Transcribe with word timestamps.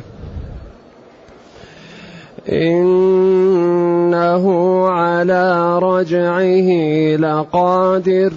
إنه 2.49 4.45
على 4.89 5.79
رجعه 5.79 6.71
لقادر. 7.17 8.33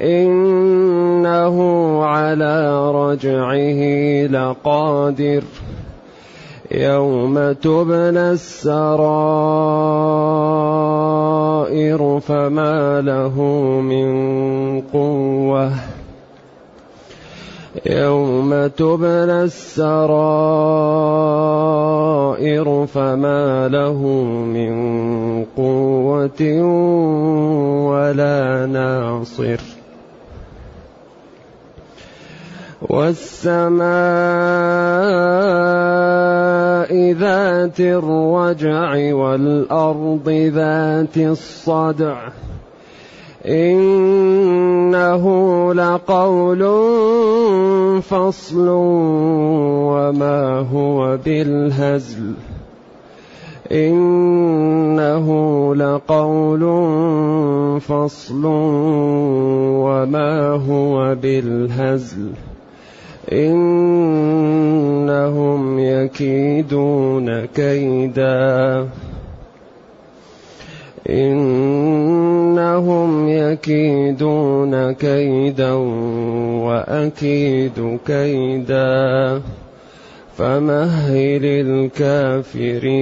إنه 0.00 1.58
على 2.04 2.90
رجعه 2.90 3.80
لقادر. 4.26 5.42
يوم 6.72 7.52
تبلى 7.52 8.32
السرائر. 8.32 10.93
فما 12.18 13.00
له 13.00 13.42
من 13.80 14.80
قوة. 14.80 15.72
يوم 17.86 18.66
تبلى 18.66 19.42
السرائر 19.42 19.96
فما 22.86 23.68
له 23.68 24.02
من 24.46 24.74
قوة 25.56 26.62
ولا 27.90 28.66
ناصر. 28.66 29.73
والسماء 32.90 33.84
ذات 37.12 37.80
الرجع 37.80 39.14
والأرض 39.14 40.28
ذات 40.28 41.16
الصدع. 41.16 42.28
إنه 43.46 45.24
لقول 45.74 46.62
فصل 48.02 48.68
وما 49.88 50.66
هو 50.72 51.18
بالهزل. 51.24 52.32
إنه 53.72 55.28
لقول 55.74 56.60
فصل 57.80 58.42
وما 59.84 60.50
هو 60.68 61.14
بالهزل. 61.14 62.53
إنهم 63.32 64.58
يكيدون 65.78 67.44
كيدا. 67.44 68.88
إنهم 71.10 73.28
يكيدون 73.28 74.92
كيدا 74.92 75.72
وأكيد 76.62 77.98
كيدا. 78.06 79.40
فمهل 80.38 81.44
الكافرين. 81.44 82.94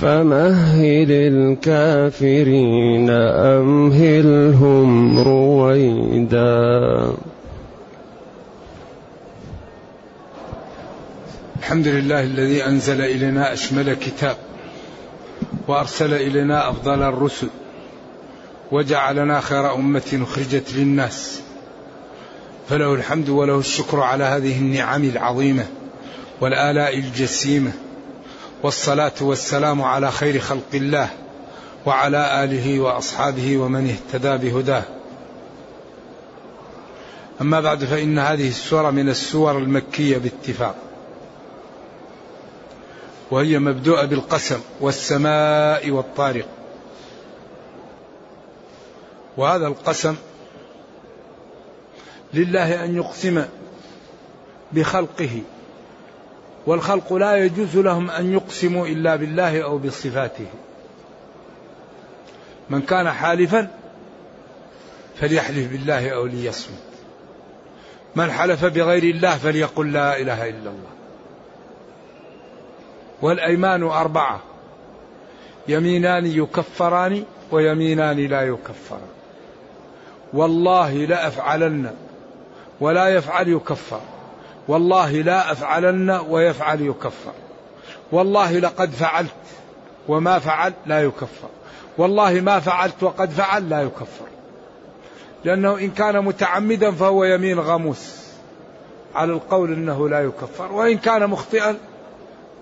فمهل 0.00 1.10
الكافرين 1.10 3.10
أمهلهم 3.60 5.18
رويدا. 5.18 7.12
الحمد 11.58 11.88
لله 11.88 12.20
الذي 12.20 12.66
أنزل 12.66 13.00
إلينا 13.00 13.52
أشمل 13.52 13.94
كتاب 13.94 14.36
وأرسل 15.68 16.14
إلينا 16.14 16.70
أفضل 16.70 17.02
الرسل 17.02 17.48
وجعلنا 18.72 19.40
خير 19.40 19.74
أمة 19.74 20.20
أخرجت 20.22 20.74
للناس. 20.74 21.40
فله 22.68 22.94
الحمد 22.94 23.28
وله 23.28 23.58
الشكر 23.58 24.00
على 24.00 24.24
هذه 24.24 24.58
النعم 24.58 25.04
العظيمة 25.04 25.66
والآلاء 26.40 26.98
الجسيمة 26.98 27.72
والصلاة 28.62 29.12
والسلام 29.20 29.82
على 29.82 30.10
خير 30.10 30.40
خلق 30.40 30.74
الله 30.74 31.08
وعلى 31.86 32.44
آله 32.44 32.80
وأصحابه 32.80 33.56
ومن 33.56 33.90
اهتدى 33.90 34.50
بهداه. 34.50 34.82
أما 37.40 37.60
بعد 37.60 37.84
فإن 37.84 38.18
هذه 38.18 38.48
السورة 38.48 38.90
من 38.90 39.08
السور 39.08 39.58
المكية 39.58 40.18
باتفاق 40.18 40.74
وهي 43.30 43.58
مبدوءة 43.58 44.04
بالقسم 44.04 44.60
والسماء 44.80 45.90
والطارق. 45.90 46.46
وهذا 49.36 49.66
القسم 49.66 50.16
لله 52.34 52.84
أن 52.84 52.96
يقسم 52.96 53.44
بخلقه 54.72 55.42
والخلق 56.66 57.12
لا 57.12 57.36
يجوز 57.36 57.76
لهم 57.76 58.10
أن 58.10 58.32
يقسموا 58.32 58.86
إلا 58.86 59.16
بالله 59.16 59.62
أو 59.62 59.78
بصفاته. 59.78 60.46
من 62.70 62.82
كان 62.82 63.10
حالفا 63.10 63.68
فليحلف 65.16 65.72
بالله 65.72 66.10
أو 66.10 66.26
ليصمت. 66.26 66.82
من 68.16 68.30
حلف 68.30 68.64
بغير 68.64 69.02
الله 69.02 69.36
فليقل 69.36 69.92
لا 69.92 70.20
إله 70.20 70.48
إلا 70.48 70.70
الله. 70.70 70.90
والأيمان 73.22 73.82
أربعة. 73.82 74.40
يمينان 75.68 76.26
يكفران 76.26 77.24
ويمينان 77.50 78.16
لا 78.16 78.42
يكفران. 78.42 79.08
والله 80.32 80.94
لأفعلن 80.94 81.94
ولا 82.80 83.08
يفعل 83.08 83.48
يكفر. 83.48 84.00
والله 84.70 85.12
لا 85.12 85.52
أفعلن 85.52 86.10
ويفعل 86.10 86.80
يكفر. 86.80 87.32
والله 88.12 88.58
لقد 88.58 88.90
فعلت 88.90 89.30
وما 90.08 90.38
فعل 90.38 90.72
لا 90.86 91.02
يكفر. 91.02 91.48
والله 91.98 92.40
ما 92.40 92.60
فعلت 92.60 93.02
وقد 93.02 93.30
فعل 93.30 93.68
لا 93.68 93.82
يكفر. 93.82 94.26
لأنه 95.44 95.78
إن 95.78 95.90
كان 95.90 96.24
متعمدا 96.24 96.90
فهو 96.90 97.24
يمين 97.24 97.60
غموس 97.60 98.16
على 99.14 99.32
القول 99.32 99.72
أنه 99.72 100.08
لا 100.08 100.20
يكفر. 100.20 100.72
وإن 100.72 100.98
كان 100.98 101.30
مخطئا 101.30 101.76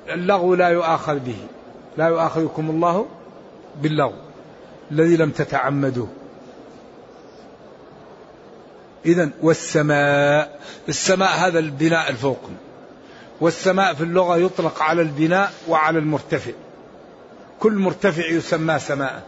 اللغو 0.09 0.55
لا 0.55 0.69
يؤاخذ 0.69 1.19
به. 1.19 1.39
لا 1.97 2.07
يؤاخذكم 2.07 2.71
الله 2.71 3.07
باللغو 3.83 4.19
الذي 4.91 5.17
لم 5.17 5.31
تتعمدوه. 5.31 6.09
إذا 9.07 9.31
والسماء 9.43 10.61
السماء 10.89 11.31
هذا 11.31 11.59
البناء 11.59 12.11
الفوقي 12.11 12.53
والسماء 13.41 13.95
في 13.95 14.05
اللغة 14.05 14.37
يطلق 14.37 14.83
على 14.83 15.03
البناء 15.03 15.53
وعلى 15.69 15.99
المرتفع. 15.99 16.53
كل 17.61 17.73
مرتفع 17.73 18.27
يسمى 18.27 18.79
سماء. 18.79 19.23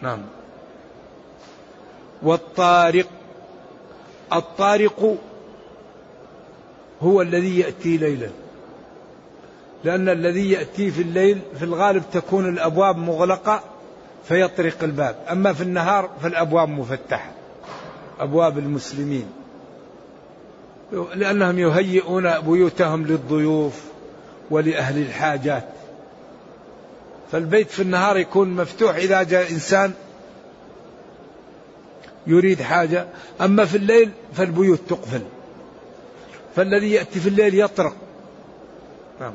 نعم. 0.00 0.22
والطارق 2.22 3.06
الطارق 4.32 5.16
هو 7.02 7.22
الذي 7.22 7.58
يأتي 7.58 7.96
ليلا. 7.96 8.28
لأن 9.84 10.08
الذي 10.08 10.50
يأتي 10.50 10.90
في 10.90 11.02
الليل 11.02 11.40
في 11.58 11.64
الغالب 11.64 12.02
تكون 12.12 12.48
الأبواب 12.48 12.96
مغلقة 12.96 13.62
فيطرق 14.28 14.76
الباب. 14.82 15.16
أما 15.30 15.52
في 15.52 15.62
النهار 15.62 16.10
فالأبواب 16.22 16.68
مفتحة. 16.68 17.41
أبواب 18.22 18.58
المسلمين. 18.58 19.26
لأنهم 21.14 21.58
يهيئون 21.58 22.40
بيوتهم 22.40 23.06
للضيوف 23.06 23.82
ولأهل 24.50 25.02
الحاجات. 25.02 25.64
فالبيت 27.32 27.70
في 27.70 27.82
النهار 27.82 28.16
يكون 28.16 28.48
مفتوح 28.48 28.96
إذا 28.96 29.22
جاء 29.22 29.50
إنسان 29.50 29.92
يريد 32.26 32.62
حاجة. 32.62 33.06
أما 33.40 33.64
في 33.64 33.76
الليل 33.76 34.10
فالبيوت 34.34 34.80
تقفل. 34.88 35.22
فالذي 36.56 36.92
يأتي 36.92 37.20
في 37.20 37.28
الليل 37.28 37.60
يطرق. 37.60 37.94
نعم. 39.20 39.34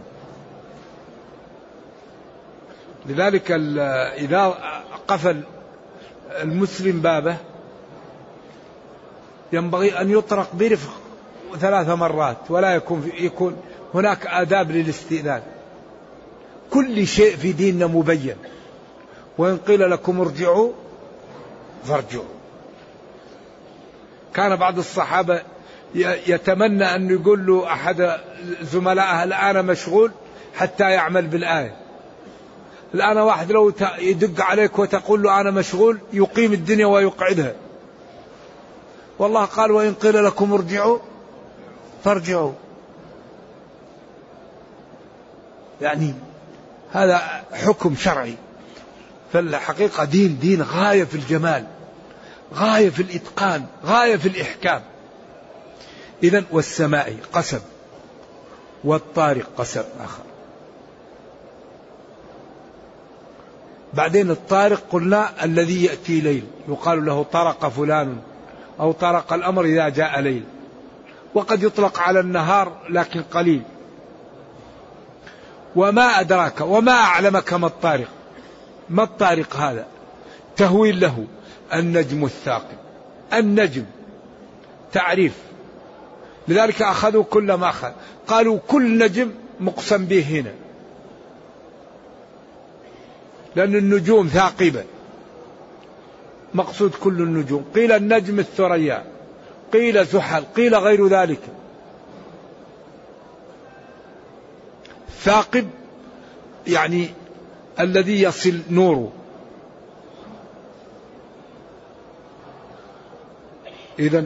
لذلك 3.06 3.52
إذا 4.18 4.46
قفل 5.08 5.42
المسلم 6.42 7.02
بابه 7.02 7.38
ينبغي 9.54 10.02
أن 10.02 10.12
يطرق 10.12 10.56
برفق 10.56 10.92
ثلاث 11.60 11.90
مرات 11.90 12.38
ولا 12.50 12.76
يكون 12.76 13.12
يكون 13.20 13.58
هناك 13.94 14.28
آداب 14.28 14.72
للاستئذان. 14.72 15.42
كل 16.72 17.08
شيء 17.08 17.36
في 17.36 17.52
ديننا 17.52 17.88
مبين. 17.88 18.36
وإن 19.38 19.58
قيل 19.58 19.92
لكم 19.92 20.20
ارجعوا 20.20 20.72
فارجعوا. 21.84 22.24
كان 24.34 24.56
بعض 24.56 24.78
الصحابة 24.78 25.42
يتمنى 26.28 26.96
أن 26.96 27.10
يقول 27.10 27.46
له 27.46 27.74
أحد 27.74 28.12
زملائه 28.62 29.24
الآن 29.24 29.66
مشغول 29.66 30.12
حتى 30.56 30.92
يعمل 30.92 31.28
بالآية. 31.28 31.76
الآن 32.94 33.18
واحد 33.18 33.52
لو 33.52 33.74
يدق 34.00 34.44
عليك 34.44 34.80
وتقول 34.80 35.24
له 35.24 35.42
أنا 35.42 35.52
مشغول 35.52 36.00
يقيم 36.14 36.54
الدنيا 36.54 36.86
ويقعدها. 36.86 37.54
والله 39.20 39.46
قال 39.46 39.72
وإن 39.72 39.94
قيل 39.94 40.26
لكم 40.26 40.54
ارجعوا 40.54 41.00
فارجعوا. 42.04 42.54
يعني 45.82 46.14
هذا 46.92 47.44
حكم 47.54 47.96
شرعي. 47.96 48.36
فالحقيقة 49.34 50.04
دين 50.04 50.40
دين 50.40 50.62
غاية 50.62 51.04
في 51.04 51.16
الجمال 51.16 51.66
غاية 52.54 52.90
في 52.90 53.02
الإتقان 53.02 53.66
غاية 53.86 54.16
في 54.16 54.28
الإحكام. 54.28 54.82
إذا 56.24 56.44
والسماء 56.52 57.18
قسم 57.34 57.60
والطارق 58.84 59.48
قسم 59.58 59.84
آخر. 60.00 60.24
بعدين 63.94 64.32
الطارق 64.32 64.84
قلنا 64.92 65.44
الذي 65.44 65.86
يأتي 65.86 66.22
ليل 66.22 66.44
يقال 66.68 67.06
له 67.06 67.24
طرق 67.24 67.68
فلان. 67.68 68.18
أو 68.80 68.92
طرق 68.92 69.34
الأمر 69.34 69.66
إذا 69.66 69.90
جاء 69.90 70.20
ليل. 70.20 70.44
وقد 71.34 71.64
يطلق 71.64 72.00
على 72.00 72.20
النهار 72.20 72.78
لكن 72.90 73.22
قليل. 73.22 73.62
وما 75.76 76.20
أدراك 76.20 76.62
وما 76.62 76.92
أعلمك 76.92 77.54
ما 77.54 77.68
الطارق. 77.68 78.08
ما 78.90 79.04
الطارق 79.04 79.56
هذا؟ 79.56 79.86
تهويل 80.56 81.00
له 81.00 81.26
النجم 81.74 82.26
الثاقب. 82.26 82.78
النجم. 83.34 83.86
تعريف. 84.94 85.34
لذلك 86.48 86.82
أخذوا 86.82 87.24
كل 87.24 87.54
ما 87.54 87.70
أخذ. 87.70 87.92
قالوا 88.28 88.60
كل 88.68 88.98
نجم 88.98 89.32
مقسم 89.60 90.06
به 90.06 90.40
هنا. 90.40 90.54
لأن 93.56 93.76
النجوم 93.76 94.28
ثاقبة. 94.28 94.84
مقصود 96.58 96.96
كل 96.96 97.22
النجوم. 97.22 97.66
قيل 97.76 97.92
النجم 97.92 98.40
الثريا 98.40 99.04
قيل 99.74 100.06
زحل 100.06 100.44
قيل 100.56 100.76
غير 100.76 101.08
ذلك. 101.08 101.40
ثاقب 105.20 105.68
يعني 106.68 107.10
الذي 107.80 108.22
يصل 108.22 108.62
نوره. 108.70 109.12
إذا 114.00 114.26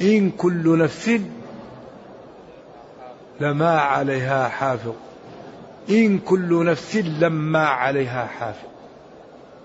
إن 0.00 0.30
كل 0.30 0.78
نفس 0.78 1.20
لما 3.40 3.80
عليها 3.80 4.48
حافظ. 4.48 4.94
إن 5.90 6.18
كل 6.18 6.64
نفس 6.64 6.96
لما 6.96 7.66
عليها 7.66 8.26
حافظ. 8.26 8.68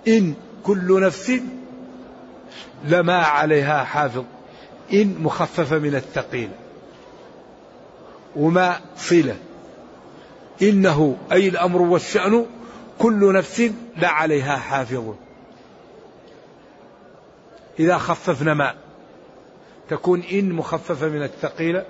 إن 0.08 0.34
كل 0.64 1.02
نفس 1.02 1.32
لما 2.86 3.18
عليها 3.18 3.84
حافظ 3.84 4.24
إن 4.94 5.16
مخففة 5.20 5.78
من 5.78 5.96
الثقيل. 5.96 6.50
وما 8.36 8.80
صلة. 8.98 9.36
إنه 10.62 11.18
أي 11.32 11.48
الأمر 11.48 11.82
والشأن 11.82 12.46
كل 13.00 13.34
نفس 13.34 13.72
لا 13.98 14.10
عليها 14.10 14.58
حافظ. 14.58 15.14
إذا 17.80 17.98
خففنا 17.98 18.54
ما 18.54 18.76
تكون 19.90 20.22
إن 20.22 20.52
مخففة 20.52 21.08
من 21.08 21.24
الثقيلة 21.24 21.86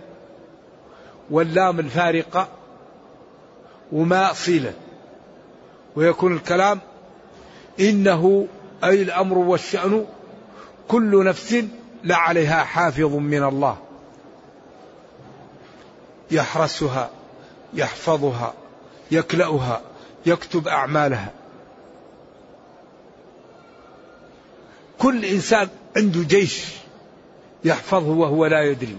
واللام 1.29 1.79
الفارقة 1.79 2.47
وما 3.91 4.33
صلة. 4.33 4.73
ويكون 5.95 6.33
الكلام 6.33 6.79
إنه 7.79 8.47
أي 8.83 9.01
الأمر 9.01 9.37
والشأن 9.37 10.05
كل 10.87 11.25
نفس 11.25 11.65
لعليها 12.03 12.63
حافظ 12.63 13.15
من 13.15 13.43
الله. 13.43 13.77
يحرسها 16.31 17.09
يحفظها 17.73 18.53
يكلأها 19.11 19.81
يكتب 20.25 20.67
أعمالها. 20.67 21.31
كل 24.99 25.25
إنسان 25.25 25.67
عنده 25.97 26.23
جيش 26.23 26.65
يحفظه 27.63 28.11
وهو 28.11 28.45
لا 28.45 28.63
يدري. 28.63 28.97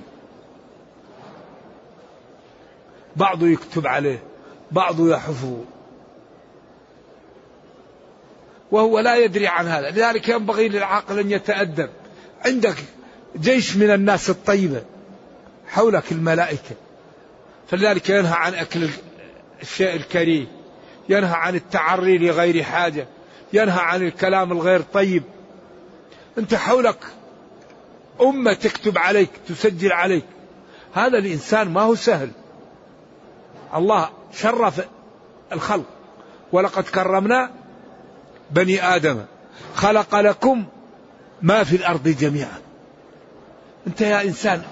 بعضه 3.16 3.46
يكتب 3.46 3.86
عليه 3.86 4.22
بعضه 4.70 5.10
يحفظه. 5.10 5.64
وهو 8.74 8.98
لا 8.98 9.16
يدري 9.16 9.46
عن 9.46 9.66
هذا. 9.66 9.90
لذلك 9.90 10.28
ينبغي 10.28 10.68
للعاقل 10.68 11.18
أن 11.18 11.30
يتأدب. 11.30 11.90
عندك 12.44 12.76
جيش 13.36 13.76
من 13.76 13.90
الناس 13.90 14.30
الطيبة 14.30 14.82
حولك 15.68 16.12
الملائكة. 16.12 16.76
فلذلك 17.70 18.10
ينهى 18.10 18.32
عن 18.32 18.54
أكل 18.54 18.88
الشيء 19.62 19.96
الكريه. 19.96 20.46
ينهى 21.08 21.34
عن 21.34 21.54
التعري 21.54 22.18
لغير 22.18 22.62
حاجة. 22.62 23.06
ينهى 23.52 23.80
عن 23.80 24.02
الكلام 24.02 24.52
الغير 24.52 24.80
طيب. 24.80 25.22
أنت 26.38 26.54
حولك 26.54 26.98
أمة 28.20 28.52
تكتب 28.52 28.98
عليك 28.98 29.30
تسجل 29.48 29.92
عليك. 29.92 30.24
هذا 30.94 31.18
الإنسان 31.18 31.68
ما 31.68 31.80
هو 31.80 31.94
سهل. 31.94 32.30
الله 33.74 34.10
شرف 34.32 34.80
الخلق. 35.52 35.86
ولقد 36.52 36.84
كرمنا 36.84 37.63
بني 38.50 38.82
آدم 38.82 39.24
خلق 39.74 40.14
لكم 40.14 40.64
ما 41.42 41.64
في 41.64 41.76
الأرض 41.76 42.08
جميعا. 42.08 42.58
أنت 43.86 44.00
يا 44.00 44.22
إنسان 44.22 44.62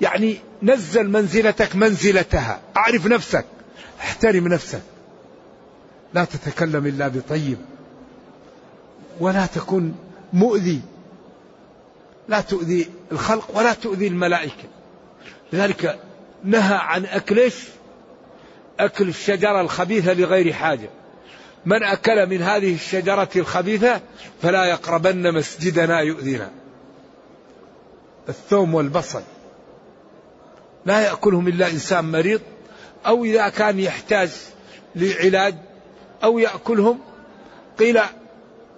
يعني 0.00 0.38
نزل 0.62 1.10
منزلتك 1.10 1.76
منزلتها. 1.76 2.60
أعرف 2.76 3.06
نفسك 3.06 3.44
احترم 4.00 4.48
نفسك. 4.48 4.82
لا 6.14 6.24
تتكلم 6.24 6.86
إلا 6.86 7.08
بطيب 7.08 7.58
ولا 9.20 9.46
تكن 9.46 9.92
مؤذي. 10.32 10.80
لا 12.28 12.40
تؤذي 12.40 12.90
الخلق 13.12 13.58
ولا 13.58 13.72
تؤذي 13.72 14.06
الملائكة. 14.06 14.68
لذلك 15.52 15.98
نهى 16.44 16.74
عن 16.74 17.06
أكل 17.06 17.50
أكل 18.80 19.08
الشجرة 19.08 19.60
الخبيثة 19.60 20.12
لغير 20.12 20.52
حاجة. 20.52 20.88
من 21.66 21.82
أكل 21.82 22.26
من 22.26 22.42
هذه 22.42 22.74
الشجرة 22.74 23.28
الخبيثة 23.36 24.00
فلا 24.42 24.64
يقربن 24.64 25.34
مسجدنا 25.34 26.00
يؤذينا. 26.00 26.50
الثوم 28.28 28.74
والبصل. 28.74 29.22
لا 30.84 31.00
يأكلهم 31.00 31.48
إلا 31.48 31.70
إنسان 31.70 32.12
مريض 32.12 32.40
أو 33.06 33.24
إذا 33.24 33.48
كان 33.48 33.80
يحتاج 33.80 34.30
لعلاج 34.94 35.54
أو 36.24 36.38
يأكلهم. 36.38 36.98
قيل 37.78 38.00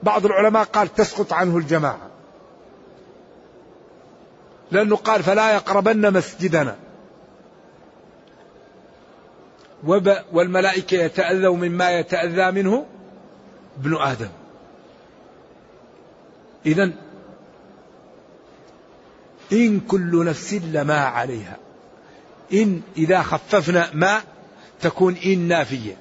بعض 0.02 0.26
العلماء 0.26 0.64
قال 0.64 0.94
تسقط 0.94 1.32
عنه 1.32 1.56
الجماعة. 1.56 2.10
لأنه 4.70 4.96
قال 4.96 5.22
فلا 5.22 5.54
يقربن 5.54 6.12
مسجدنا. 6.12 6.76
والملائكة 10.32 10.94
يتأذوا 10.94 11.56
مما 11.56 11.90
يتأذى 11.90 12.50
منه 12.50 12.86
ابن 13.80 13.96
آدم. 13.96 14.28
إذا 16.66 16.92
إن 19.52 19.80
كل 19.80 20.24
نفس 20.24 20.54
لما 20.54 20.98
عليها. 20.98 21.56
إن 22.52 22.80
إذا 22.96 23.22
خففنا 23.22 23.90
ما 23.92 24.22
تكون 24.80 25.16
إن 25.26 25.38
نافية. 25.38 25.96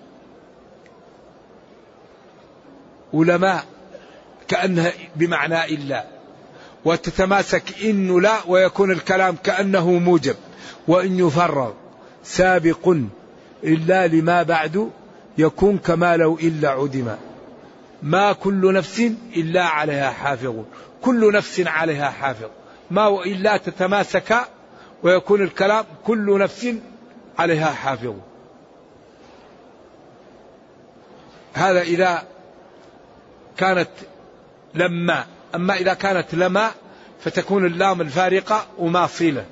ولما 3.13 3.63
كأنها 4.47 4.93
بمعنى 5.15 5.65
إلا. 5.65 6.07
وتتماسك 6.85 7.83
إن 7.83 8.21
لا 8.21 8.37
ويكون 8.47 8.91
الكلام 8.91 9.35
كأنه 9.35 9.91
موجب. 9.91 10.35
وإن 10.87 11.19
يفرغ. 11.19 11.71
سابق 12.23 12.95
إلا 13.63 14.07
لما 14.07 14.43
بعد 14.43 14.91
يكون 15.37 15.77
كما 15.77 16.17
لو 16.17 16.35
إلا 16.35 16.69
عدما 16.69 17.17
ما 18.03 18.33
كل 18.33 18.73
نفس 18.73 18.99
إلا 19.35 19.63
عليها 19.63 20.09
حافظ. 20.09 20.55
كل 21.01 21.33
نفس 21.33 21.63
عليها 21.67 22.09
حافظ. 22.09 22.49
ما 22.91 23.07
وإلا 23.07 23.57
تتماسك 23.57 24.35
ويكون 25.03 25.41
الكلام 25.41 25.85
كل 26.05 26.39
نفس 26.39 26.67
عليها 27.39 27.71
حافظ. 27.71 28.13
هذا 31.53 31.81
إذا 31.81 32.23
كانت 33.57 33.89
لما. 34.75 35.25
أما 35.55 35.73
إذا 35.73 35.93
كانت 35.93 36.35
لما 36.35 36.71
فتكون 37.19 37.65
اللام 37.65 38.01
الفارقة 38.01 38.65
وما 38.77 39.07
صيلة 39.07 39.45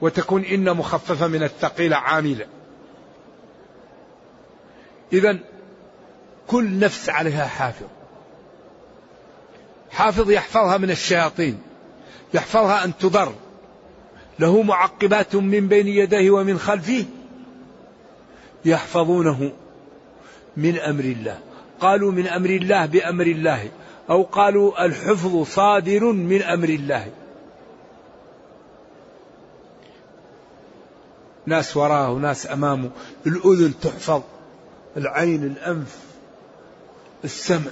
وتكون 0.00 0.44
إن 0.44 0.76
مخففة 0.76 1.26
من 1.26 1.42
الثقيلة 1.42 1.96
عاملة. 1.96 2.46
إذا 5.12 5.38
كل 6.46 6.78
نفس 6.78 7.08
عليها 7.08 7.46
حافظ. 7.46 7.86
حافظ 9.90 10.30
يحفظها 10.30 10.78
من 10.78 10.90
الشياطين 10.90 11.58
يحفظها 12.34 12.84
أن 12.84 12.98
تضر. 12.98 13.32
له 14.38 14.62
معقبات 14.62 15.36
من 15.36 15.68
بين 15.68 15.88
يديه 15.88 16.30
ومن 16.30 16.58
خلفه 16.58 17.04
يحفظونه 18.64 19.52
من 20.56 20.78
أمر 20.78 21.04
الله. 21.04 21.38
قالوا 21.80 22.12
من 22.12 22.26
أمر 22.26 22.50
الله 22.50 22.86
بأمر 22.86 23.26
الله 23.26 23.70
أو 24.10 24.22
قالوا 24.22 24.84
الحفظ 24.84 25.42
صادر 25.42 26.04
من 26.04 26.42
أمر 26.42 26.68
الله. 26.68 27.10
ناس 31.46 31.76
وراه 31.76 32.12
وناس 32.12 32.46
أمامه 32.52 32.90
الأذن 33.26 33.74
تحفظ. 33.82 34.22
العين 34.96 35.44
الأنف 35.44 35.98
السمع 37.24 37.70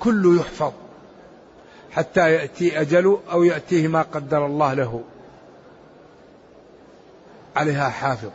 كله 0.00 0.40
يحفظ. 0.40 0.72
حتى 1.92 2.32
يأتي 2.32 2.80
أجله 2.80 3.20
أو 3.32 3.42
يأتيه 3.42 3.88
ما 3.88 4.02
قدر 4.02 4.46
الله 4.46 4.74
له. 4.74 5.04
عليها 7.56 7.88
حافظ. 7.88 8.30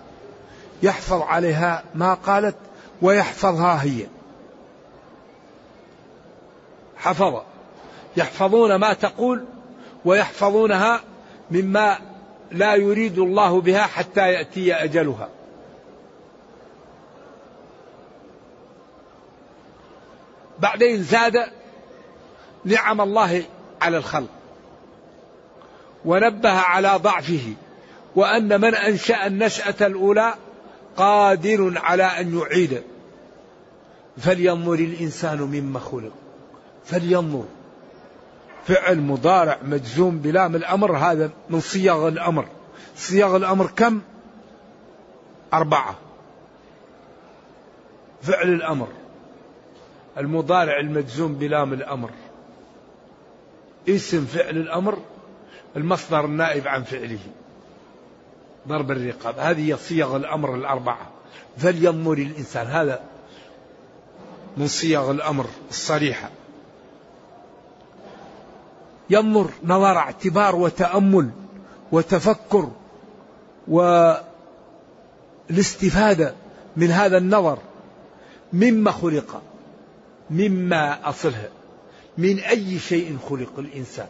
يحفظ 0.84 1.22
عليها 1.22 1.84
ما 1.96 2.14
قالت 2.14 2.56
ويحفظها 3.02 3.84
هي. 3.84 4.06
حفظ. 6.98 7.42
يحفظون 8.18 8.76
ما 8.76 8.94
تقول 8.94 9.46
ويحفظونها 10.06 11.02
مما 11.52 12.00
لا 12.52 12.76
يريد 12.76 13.20
الله 13.20 13.62
بها 13.62 13.82
حتى 13.82 14.34
يأتي 14.34 14.74
أجلها. 14.74 15.30
بعدين 20.60 21.04
زاد 21.04 21.34
نعم 22.66 23.02
الله 23.02 23.44
على 23.82 23.98
الخلق 23.98 24.30
ونبه 26.06 26.52
على 26.52 27.00
ضعفه 27.04 27.54
وأن 28.16 28.62
من 28.62 28.76
أنشأ 28.76 29.28
النشأة 29.28 29.88
الأولى 29.88 30.34
قادر 30.98 31.74
على 31.76 32.04
أن 32.04 32.38
يعيد. 32.38 32.84
فلينظر 34.18 34.74
الإنسان 34.74 35.42
مما 35.42 35.80
خلق. 35.80 36.12
فلينظر. 36.86 37.46
فعل 38.68 39.00
مضارع 39.00 39.58
مجزوم 39.64 40.20
بلام 40.20 40.56
الأمر 40.56 40.98
هذا 40.98 41.30
من 41.50 41.60
صيغ 41.60 42.08
الأمر. 42.08 42.48
صيغ 42.96 43.36
الأمر 43.36 43.68
كم؟ 43.76 44.02
أربعة. 45.54 45.96
فعل 48.22 48.50
الأمر. 48.50 48.88
المضارع 50.18 50.80
المجزوم 50.80 51.34
بلام 51.34 51.74
الأمر. 51.74 52.10
اسم 53.90 54.26
فعل 54.26 54.58
الأمر 54.58 54.98
المصدر 55.76 56.26
النائب 56.26 56.68
عن 56.68 56.84
فعله. 56.84 57.20
ضرب 58.68 58.92
الرقاب 58.92 59.40
هذه 59.40 59.76
صيغ 59.76 60.16
الأمر 60.16 60.56
الأربعة. 60.56 61.08
فلينظر 61.58 62.14
الإنسان 62.14 62.68
هذا 62.68 63.02
من 64.58 64.68
صيغ 64.68 65.12
الأمر 65.12 65.46
الصريحة. 65.70 66.30
ينظر 69.10 69.50
نظر 69.64 69.98
اعتبار 69.98 70.56
وتأمل 70.56 71.30
وتفكر 71.92 72.72
والاستفادة 75.50 76.34
من 76.78 76.92
هذا 76.92 77.18
النظر. 77.18 77.58
مما 78.54 78.92
خلق. 78.92 79.42
مما 80.30 81.10
أصلها 81.10 81.50
من 82.18 82.40
أي 82.40 82.80
شيء 82.80 83.18
خلق 83.30 83.60
الإنسان. 83.60 84.08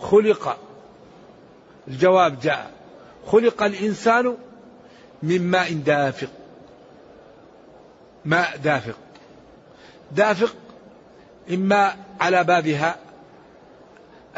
خلق. 0.00 0.58
الجواب 1.88 2.40
جاء. 2.40 2.70
خلق 3.26 3.62
الإنسان 3.62 4.36
من 5.22 5.42
ماء 5.42 5.72
دافق. 5.72 6.30
ماء 8.24 8.56
دافق. 8.56 8.96
دافق 10.12 10.54
إما 11.50 11.96
على 12.20 12.44
بابها 12.44 12.96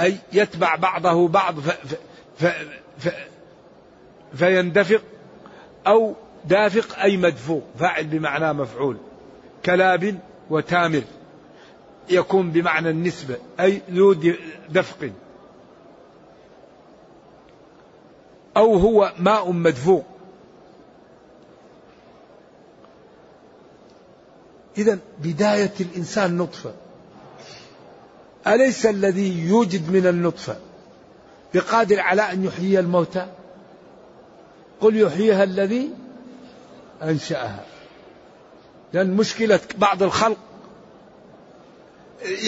أي 0.00 0.16
يتبع 0.32 0.76
بعضه 0.76 1.28
بعض 1.28 1.60
ف 1.60 1.70
ف 2.38 2.46
ف 2.98 3.08
فيندفق 4.34 5.02
أو 5.86 6.14
دافق 6.44 6.98
أي 6.98 7.16
مدفوق 7.16 7.62
فاعل 7.78 8.06
بمعنى 8.06 8.52
مفعول 8.52 8.96
كلاب 9.64 10.18
وتامر 10.50 11.02
يكون 12.10 12.50
بمعنى 12.50 12.90
النسبة 12.90 13.36
أي 13.60 13.82
ذو 13.90 14.12
دفق. 14.68 15.10
أو 18.56 18.76
هو 18.76 19.12
ماء 19.18 19.52
مدفوق 19.52 20.04
إذا 24.78 24.98
بداية 25.18 25.72
الإنسان 25.80 26.36
نطفة. 26.36 26.74
أليس 28.46 28.86
الذي 28.86 29.48
يوجد 29.48 29.92
من 29.92 30.06
النطفة؟ 30.06 30.56
بقادر 31.54 32.00
على 32.00 32.22
أن 32.22 32.44
يحيي 32.44 32.78
الموتى؟ 32.78 33.26
قل 34.80 34.96
يحييها 34.96 35.44
الذي 35.44 35.90
أنشأها. 37.02 37.64
لأن 38.92 39.16
مشكلة 39.16 39.60
بعض 39.78 40.02
الخلق 40.02 40.36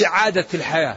إعادة 0.05 0.47
الحياة. 0.55 0.97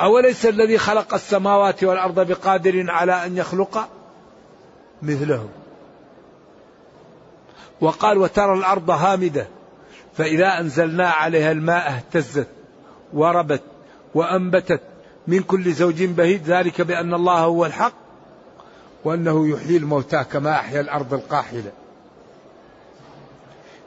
أوليس 0.00 0.46
الذي 0.46 0.78
خلق 0.78 1.14
السماوات 1.14 1.84
والأرض 1.84 2.20
بقادر 2.20 2.90
على 2.90 3.26
أن 3.26 3.36
يخلق؟ 3.36 3.88
مثله 5.02 5.48
وقال 7.80 8.18
وترى 8.18 8.58
الأرض 8.58 8.90
هامدة 8.90 9.48
فإذا 10.16 10.60
أنزلنا 10.60 11.08
عليها 11.08 11.52
الماء 11.52 11.88
اهتزت 11.88 12.48
وربت 13.12 13.62
وأنبتت 14.14 14.80
من 15.26 15.42
كل 15.42 15.72
زوج 15.72 16.04
بهيج. 16.04 16.42
ذلك 16.42 16.80
بأن 16.80 17.14
الله 17.14 17.38
هو 17.38 17.66
الحق 17.66 17.92
وأنه 19.04 19.48
يحيي 19.48 19.76
الموتى 19.76 20.24
كما 20.24 20.52
أحيا 20.52 20.80
الأرض 20.80 21.14
القاحلة. 21.14 21.72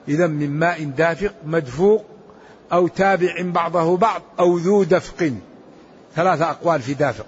إذا 0.09 0.27
من 0.27 0.49
ماء 0.49 0.83
دافق 0.83 1.33
مدفوق 1.45 2.05
أو 2.73 2.87
تابع 2.87 3.33
بعضه 3.39 3.97
بعض 3.97 4.21
أو 4.39 4.57
ذو 4.57 4.83
دفق. 4.83 5.33
ثلاثة 6.15 6.49
أقوال 6.49 6.81
في 6.81 6.93
دافق. 6.93 7.25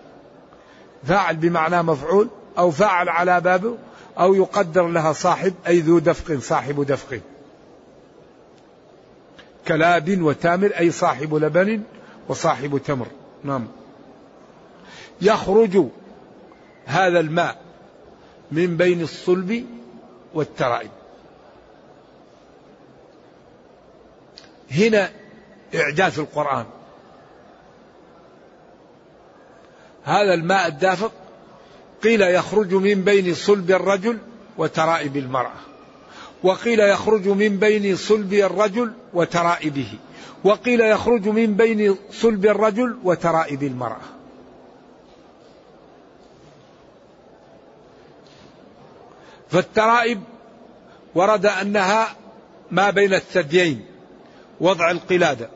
فاعل 1.03 1.35
بمعنى 1.35 1.83
مفعول 1.83 2.29
أو 2.57 2.71
فاعل 2.71 3.09
على 3.09 3.41
بابه 3.41 3.77
أو 4.19 4.33
يقدر 4.33 4.88
لها 4.88 5.13
صاحب 5.13 5.53
أي 5.67 5.79
ذو 5.79 6.00
دفق 6.00 6.39
صاحب 6.39 6.85
دفق. 6.85 7.19
كلاب 9.67 10.21
وتامر 10.21 10.71
أي 10.79 10.91
صاحب 10.91 11.35
لبن 11.35 11.81
وصاحب 12.29 12.77
تمر. 12.85 13.07
نعم. 13.43 13.67
يخرج 15.21 15.85
هذا 16.85 17.19
الماء 17.19 17.61
من 18.51 18.77
بين 18.77 19.01
الصلب 19.01 19.65
والترائب. 20.33 21.00
هنا 24.71 25.09
إعجاز 25.75 26.19
القرآن. 26.19 26.65
هذا 30.03 30.33
الماء 30.33 30.67
الدافق 30.67 31.11
قيل 32.03 32.21
يخرج 32.21 32.73
من 32.73 33.03
بين 33.03 33.33
صلب 33.33 33.71
الرجل 33.71 34.17
وترائب 34.57 35.17
المرأة 35.17 35.59
وقيل 36.43 36.79
يخرج 36.79 37.27
من 37.27 37.57
بين 37.57 37.95
صلب 37.95 38.33
الرجل 38.33 38.93
وترائبه 39.13 39.87
وقيل 40.43 40.81
يخرج 40.81 41.27
من 41.27 41.53
بين 41.53 41.95
صلب 42.11 42.45
الرجل 42.45 42.97
وترائب 43.03 43.63
المرأة. 43.63 44.01
فالترائب 49.49 50.21
ورد 51.15 51.45
أنها 51.45 52.15
ما 52.71 52.89
بين 52.89 53.13
الثديين 53.13 53.90
وضع 54.62 54.91
القلادة 54.91 55.50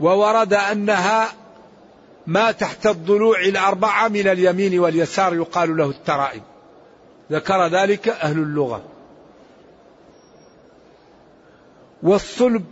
وورد 0.00 0.54
أنها 0.54 1.28
ما 2.26 2.52
تحت 2.52 2.86
الضلوع 2.86 3.40
الأربعة 3.40 4.08
من 4.08 4.28
اليمين 4.28 4.78
واليسار 4.78 5.34
يقال 5.34 5.76
له 5.76 5.90
الترائب. 5.90 6.42
ذكر 7.32 7.66
ذلك 7.66 8.08
أهل 8.08 8.38
اللغة. 8.38 8.82
والصلب 12.02 12.64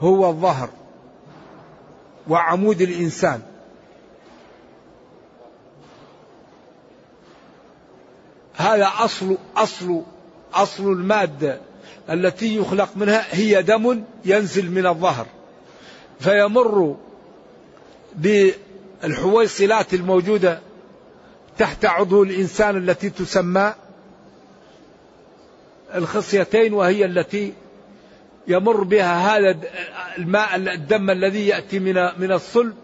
هو 0.00 0.28
الظهر 0.28 0.68
وعمود 2.28 2.80
الإنسان. 2.80 3.42
هذا 8.54 8.92
أصل 8.98 9.36
أصل 9.56 10.02
أصل 10.54 10.82
المادة. 10.82 11.60
التي 12.10 12.56
يخلق 12.56 12.88
منها 12.96 13.26
هي 13.30 13.62
دم 13.62 14.04
ينزل 14.24 14.70
من 14.70 14.86
الظهر 14.86 15.26
فيمر 16.20 16.96
بالحويصلات 18.14 19.94
الموجودة 19.94 20.60
تحت 21.58 21.84
عضو 21.84 22.22
الإنسان 22.22 22.76
التي 22.76 23.10
تسمى 23.10 23.74
الخصيتين 25.94 26.74
وهي 26.74 27.04
التي 27.04 27.52
يمر 28.48 28.84
بها 28.84 29.36
هذا 29.36 29.58
الماء 30.18 30.56
الدم 30.56 31.10
الذي 31.10 31.46
يأتي 31.46 31.78
من 31.78 31.94
من 32.18 32.32
الصلب 32.32 32.74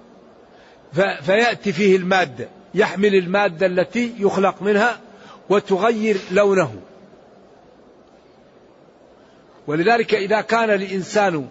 فيأتي 1.23 1.73
فيه 1.73 1.97
المادة 1.97 2.49
يحمل 2.75 3.14
المادة 3.14 3.66
التي 3.66 4.14
يخلق 4.19 4.62
منها 4.62 5.00
وتغير 5.49 6.16
لونه. 6.30 6.75
ولذلك 9.71 10.15
إذا 10.15 10.41
كان 10.41 10.71
الإنسان 10.71 11.49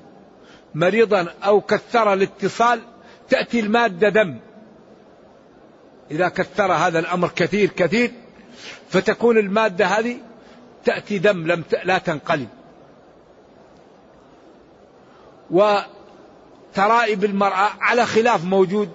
مريضا 0.76 1.28
أو 1.44 1.62
كثر 1.62 2.14
الاتصال 2.14 2.82
تأتي 3.30 3.60
المادة 3.60 4.10
دم. 4.10 4.40
إذا 6.12 6.30
كثر 6.30 6.74
هذا 6.74 7.00
الأمر 7.00 7.32
كثير 7.36 7.70
كثير 7.70 8.12
فتكون 8.90 9.38
المادة 9.38 9.86
هذه 9.86 10.18
تأتي 10.86 11.18
دم 11.18 11.48
لم 11.48 11.64
لا 11.84 11.98
تنقلب. 11.98 12.48
وترائب 15.51 17.24
المرأة 17.24 17.70
على 17.82 18.05
خلاف 18.05 18.46
موجود 18.46 18.90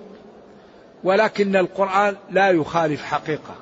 ولكن 1.04 1.56
القرآن 1.56 2.16
لا 2.30 2.50
يخالف 2.50 3.04
حقيقة. 3.04 3.54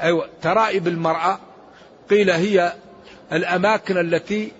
أيوة 0.00 0.28
ترائب 0.42 0.88
المرأة 0.88 1.38
قيل 2.10 2.30
هي 2.30 2.72
الأماكن 3.32 3.98
التي 3.98 4.52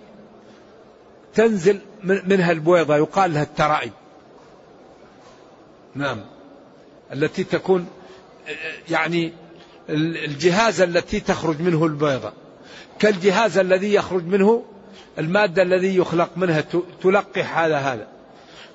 تنزل 1.33 1.79
منها 2.03 2.51
البويضة 2.51 2.95
يقال 2.95 3.33
لها 3.33 3.43
الترائب. 3.43 3.91
نعم. 5.95 6.21
التي 7.13 7.43
تكون 7.43 7.87
يعني 8.89 9.33
الجهاز 9.89 10.81
التي 10.81 11.19
تخرج 11.19 11.61
منه 11.61 11.85
البيضة 11.85 12.33
كالجهاز 12.99 13.57
الذي 13.57 13.93
يخرج 13.93 14.23
منه 14.23 14.65
المادة 15.19 15.61
الذي 15.61 15.97
يخلق 15.97 16.29
منها 16.35 16.63
تلقح 17.01 17.57
هذا 17.57 17.77
هذا. 17.77 18.07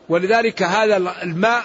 ولذلك 0.09 0.63
هذا 0.63 0.97
الماء 1.23 1.65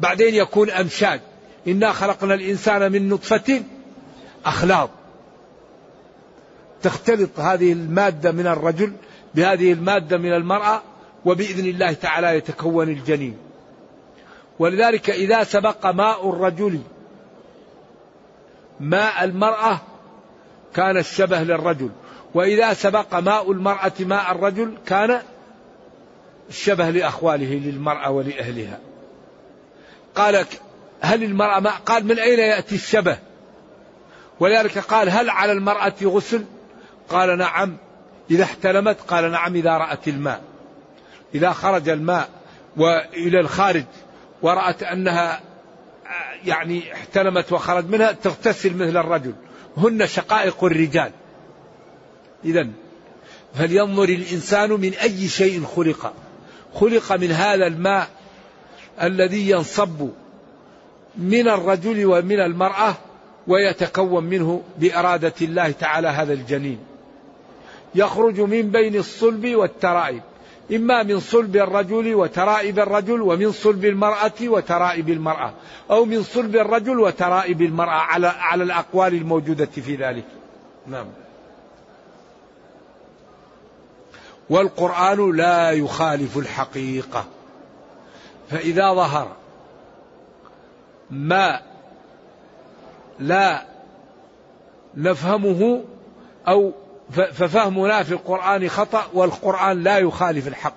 بعدين 0.00 0.34
يكون 0.34 0.70
أمشاج. 0.70 1.20
إنا 1.68 1.92
خلقنا 1.92 2.34
الإنسان 2.34 2.92
من 2.92 3.08
نطفة 3.08 3.62
أخلاط 4.46 4.90
تختلط 6.82 7.40
هذه 7.40 7.72
المادة 7.72 8.32
من 8.32 8.46
الرجل 8.46 8.92
بهذه 9.34 9.72
المادة 9.72 10.18
من 10.18 10.32
المرأة 10.32 10.82
وبإذن 11.24 11.66
الله 11.66 11.92
تعالى 11.92 12.36
يتكون 12.36 12.88
الجنين. 12.88 13.36
ولذلك 14.58 15.10
إذا 15.10 15.44
سبق 15.44 15.86
ماء 15.86 16.30
الرجل 16.30 16.80
ماء 18.80 19.24
المرأة 19.24 19.80
كان 20.74 20.96
الشبه 20.96 21.42
للرجل. 21.42 21.90
وإذا 22.34 22.72
سبق 22.72 23.14
ماء 23.14 23.52
المرأة 23.52 23.92
ماء 24.00 24.32
الرجل 24.32 24.74
كان 24.86 25.20
الشبه 26.48 26.90
لأخواله 26.90 27.54
للمرأة 27.54 28.10
ولأهلها. 28.10 28.78
قال 30.14 30.46
هل 31.00 31.24
المرأة 31.24 31.60
ماء؟ 31.60 31.72
قال 31.72 32.06
من 32.06 32.18
أين 32.18 32.38
يأتي 32.38 32.74
الشبه؟ 32.74 33.18
ولذلك 34.40 34.78
قال 34.78 35.10
هل 35.10 35.30
على 35.30 35.52
المرأة 35.52 35.94
غسل؟ 36.02 36.44
قال 37.08 37.38
نعم 37.38 37.76
إذا 38.30 38.44
احتلمت 38.44 39.00
قال 39.08 39.30
نعم 39.30 39.54
إذا 39.54 39.70
رأت 39.70 40.08
الماء. 40.08 40.42
إذا 41.34 41.52
خرج 41.52 41.88
الماء 41.88 42.28
وإلى 42.76 43.40
الخارج 43.40 43.84
ورأت 44.42 44.82
أنها 44.82 45.40
يعني 46.44 46.92
احتلمت 46.92 47.52
وخرج 47.52 47.86
منها 47.90 48.12
تغتسل 48.12 48.74
مثل 48.74 48.96
الرجل. 48.96 49.34
هن 49.76 50.06
شقائق 50.06 50.64
الرجال. 50.64 51.10
إذا 52.44 52.68
فلينظر 53.54 54.08
الإنسان 54.08 54.70
من 54.70 54.92
أي 54.92 55.28
شيء 55.28 55.64
خلق. 55.64 56.14
خلق 56.74 57.12
من 57.12 57.32
هذا 57.32 57.66
الماء 57.66 58.08
الذي 59.02 59.50
ينصب 59.50 60.08
من 61.16 61.48
الرجل 61.48 62.06
ومن 62.06 62.40
المرأة 62.40 62.94
ويتكون 63.46 64.24
منه 64.24 64.62
بإرادة 64.78 65.34
الله 65.42 65.70
تعالى 65.70 66.08
هذا 66.08 66.32
الجنين. 66.32 66.78
يخرج 67.96 68.40
من 68.40 68.70
بين 68.70 68.96
الصلب 68.96 69.54
والترائب. 69.54 70.22
إما 70.72 71.02
من 71.02 71.20
صلب 71.20 71.56
الرجل 71.56 72.14
وترائب 72.14 72.78
الرجل 72.78 73.22
ومن 73.22 73.52
صلب 73.52 73.84
المرأة 73.84 74.32
وترائب 74.42 75.08
المرأة. 75.08 75.52
أو 75.90 76.04
من 76.04 76.22
صلب 76.22 76.56
الرجل 76.56 77.00
وترائب 77.00 77.62
المرأة 77.62 77.90
على 77.90 78.26
على 78.26 78.64
الأقوال 78.64 79.14
الموجودة 79.14 79.66
في 79.66 79.96
ذلك. 79.96 80.24
نعم. 80.86 81.06
والقرآن 84.50 85.36
لا 85.36 85.70
يخالف 85.70 86.38
الحقيقة. 86.38 87.24
فإذا 88.50 88.94
ظهر 88.94 89.36
ما 91.10 91.60
لا 93.18 93.62
نفهمه 94.94 95.84
أو 96.48 96.72
ففهمنا 97.10 98.02
في 98.02 98.12
القرآن 98.12 98.68
خطأ 98.68 99.06
والقرآن 99.14 99.82
لا 99.82 99.98
يخالف 99.98 100.48
الحق. 100.48 100.74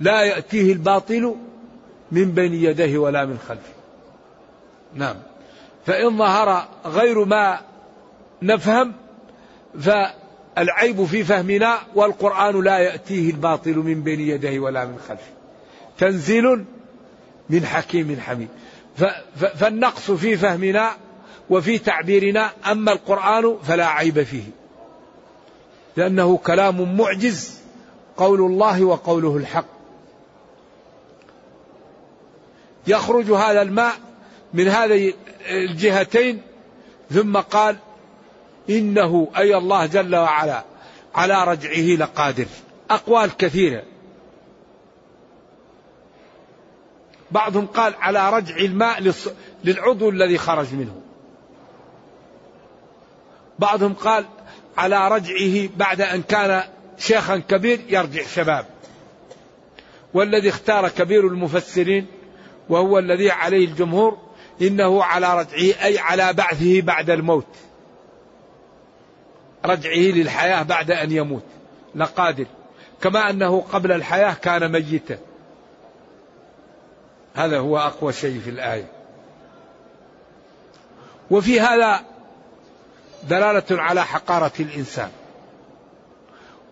لا 0.00 0.22
يأتيه 0.22 0.72
الباطل 0.72 1.36
من 2.12 2.32
بين 2.32 2.54
يديه 2.54 2.98
ولا 2.98 3.24
من 3.24 3.38
خلفه. 3.48 3.72
نعم. 4.94 5.16
فإن 5.86 6.18
ظهر 6.18 6.68
غير 6.86 7.24
ما 7.24 7.60
نفهم 8.42 8.92
فالعيب 9.80 11.04
في 11.04 11.24
فهمنا 11.24 11.78
والقرآن 11.94 12.64
لا 12.64 12.78
يأتيه 12.78 13.30
الباطل 13.30 13.76
من 13.76 14.02
بين 14.02 14.20
يديه 14.20 14.60
ولا 14.60 14.84
من 14.84 14.98
خلفه. 15.08 15.32
تنزيل 15.98 16.64
من 17.50 17.66
حكيم 17.66 18.20
حميد. 18.20 18.48
فالنقص 19.36 20.10
في 20.10 20.36
فهمنا 20.36 20.90
وفي 21.50 21.78
تعبيرنا 21.78 22.50
أما 22.70 22.92
القرآن 22.92 23.56
فلا 23.64 23.86
عيب 23.86 24.22
فيه. 24.22 24.61
لأنه 25.96 26.36
كلام 26.36 26.96
معجز 26.96 27.60
قول 28.16 28.40
الله 28.40 28.84
وقوله 28.84 29.36
الحق. 29.36 29.66
يخرج 32.86 33.30
هذا 33.30 33.62
الماء 33.62 33.94
من 34.54 34.68
هذه 34.68 35.14
الجهتين 35.50 36.42
ثم 37.10 37.36
قال 37.36 37.76
إنه 38.70 39.28
أي 39.36 39.56
الله 39.56 39.86
جل 39.86 40.16
وعلا 40.16 40.64
على 41.14 41.44
رجعه 41.44 41.96
لقادر. 41.96 42.46
أقوال 42.90 43.36
كثيرة. 43.36 43.82
بعضهم 47.30 47.66
قال 47.66 47.94
على 47.94 48.30
رجع 48.30 48.56
الماء 48.56 49.12
للعضو 49.64 50.10
الذي 50.10 50.38
خرج 50.38 50.74
منه. 50.74 51.00
بعضهم 53.58 53.94
قال 53.94 54.24
على 54.76 55.08
رجعه 55.08 55.68
بعد 55.76 56.00
أن 56.00 56.22
كان 56.22 56.62
شيخا 56.98 57.36
كبير 57.36 57.80
يرجع 57.88 58.22
شباب. 58.22 58.66
والذي 60.14 60.48
اختار 60.48 60.88
كبير 60.88 61.26
المفسرين 61.26 62.06
وهو 62.68 62.98
الذي 62.98 63.30
عليه 63.30 63.66
الجمهور 63.66 64.18
إنه 64.62 65.04
على 65.04 65.38
رجعه 65.40 65.84
أي 65.84 65.98
على 65.98 66.32
بعثه 66.32 66.80
بعد 66.80 67.10
الموت. 67.10 67.46
رجعه 69.64 69.96
للحياة 69.96 70.62
بعد 70.62 70.90
أن 70.90 71.12
يموت. 71.12 71.44
لقادر. 71.94 72.46
كما 73.02 73.30
أنه 73.30 73.60
قبل 73.60 73.92
الحياة 73.92 74.34
كان 74.34 74.72
ميتا. 74.72 75.18
هذا 77.34 77.58
هو 77.58 77.78
أقوى 77.78 78.12
شيء 78.12 78.40
في 78.40 78.50
الآية. 78.50 78.86
وفي 81.30 81.60
هذا 81.60 82.11
دلالة 83.28 83.82
على 83.82 84.04
حقارة 84.04 84.52
الإنسان. 84.60 85.10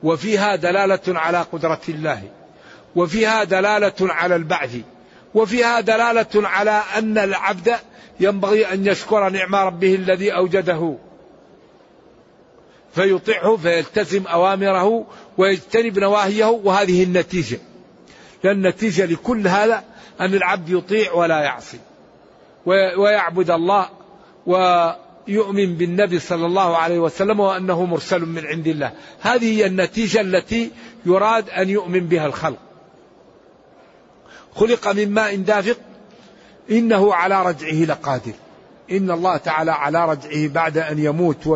وفيها 0.02 0.56
دلالة 0.56 1.00
على 1.08 1.42
قدرة 1.52 1.80
الله. 1.88 2.22
وفيها 2.96 3.44
دلالة 3.44 3.94
على 4.00 4.36
البعث. 4.36 4.76
وفيها 5.34 5.80
دلالة 5.80 6.48
على 6.48 6.82
أن 6.98 7.18
العبد 7.18 7.76
ينبغي 8.20 8.72
أن 8.72 8.86
يشكر 8.86 9.28
نعم 9.28 9.54
ربه 9.54 9.94
الذي 9.94 10.34
أوجده. 10.34 10.96
فيطيعه 12.94 13.56
فيلتزم 13.56 14.26
أوامره 14.26 15.06
ويجتنب 15.38 15.98
نواهيه 15.98 16.44
وهذه 16.44 17.02
النتيجة. 17.04 17.58
لأن 18.44 18.56
النتيجة 18.56 19.06
لكل 19.06 19.48
هذا 19.48 19.84
أن 20.20 20.34
العبد 20.34 20.68
يطيع 20.68 21.12
ولا 21.12 21.40
يعصي. 21.40 21.78
ويعبد 22.66 23.50
الله 23.50 23.88
ويؤمن 25.30 25.74
بالنبي 25.74 26.18
صلى 26.18 26.46
الله 26.46 26.76
عليه 26.76 26.98
وسلم 26.98 27.40
وأنه 27.40 27.84
مرسل 27.84 28.26
من 28.26 28.46
عند 28.46 28.66
الله. 28.66 28.92
هذه 29.20 29.58
هي 29.58 29.66
النتيجة 29.66 30.20
التي 30.20 30.70
يراد 31.06 31.50
أن 31.50 31.68
يؤمن 31.68 32.00
بها 32.00 32.26
الخلق. 32.26 32.58
خلق 34.54 34.88
من 34.88 35.10
ماء 35.10 35.36
دافق 35.36 35.76
إنه 36.70 37.14
على 37.14 37.42
رجعه 37.46 37.84
لقادر. 37.84 38.32
إن 38.90 39.10
الله 39.10 39.36
تعالى 39.36 39.72
على 39.72 40.04
رجعه 40.04 40.48
بعد 40.48 40.78
أن 40.78 40.98
يموت 40.98 41.46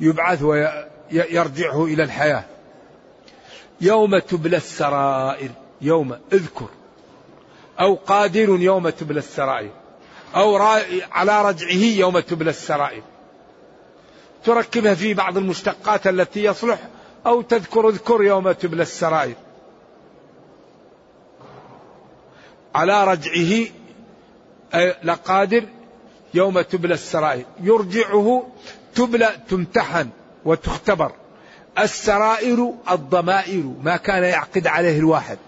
ويبعث 0.00 0.42
ويرجعه 0.42 1.84
إلى 1.84 2.02
الحياة. 2.02 2.44
يوم 3.80 4.18
تبلى 4.18 4.56
السرائر 4.56 5.50
يوم 5.80 6.18
أذكر. 6.32 6.68
أو 7.80 7.94
قادر 7.94 8.48
يوم 8.60 8.88
تبلى 8.88 9.18
السرائر. 9.18 9.70
أو 10.34 10.56
على 11.12 11.42
رجعه 11.48 11.84
يوم 11.98 12.18
تبلى 12.18 12.50
السرائر. 12.50 13.02
تركبها 14.44 14.94
في 14.94 15.14
بعض 15.14 15.36
المشتقات 15.36 16.06
التي 16.06 16.44
يصلح 16.44 16.78
أو 17.26 17.42
تذكر 17.42 17.88
اذكر 17.88 18.24
يوم 18.24 18.52
تبلى 18.52 18.82
السرائر. 18.82 19.34
على 22.74 23.04
رجعه 23.04 23.66
لقادر 25.04 25.64
يوم 26.34 26.60
تبلى 26.60 26.94
السرائر. 26.94 27.44
يرجعه 27.60 28.46
تبلى 28.94 29.28
تمتحن 29.48 30.08
وتختبر. 30.44 31.12
السرائر 31.78 32.74
الضمائر 32.90 33.74
ما 33.82 33.96
كان 33.96 34.22
يعقد 34.22 34.66
عليه 34.66 34.98
الواحد. 34.98 35.38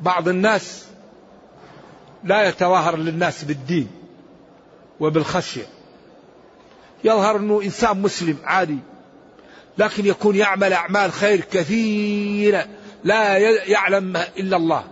بعض 0.00 0.28
الناس 0.28 0.84
لا 2.24 2.48
يتظاهر 2.48 2.96
للناس 2.96 3.44
بالدين 3.44 3.90
وبالخشية. 5.00 5.73
يظهر 7.04 7.36
أنه 7.36 7.62
إنسان 7.62 8.02
مسلم 8.02 8.36
عادي. 8.44 8.78
لكن 9.78 10.06
يكون 10.06 10.36
يعمل 10.36 10.72
أعمال 10.72 11.12
خير 11.12 11.40
كثيرة 11.40 12.66
لا 13.04 13.38
يعلم 13.68 14.16
إلا 14.38 14.56
الله. 14.56 14.84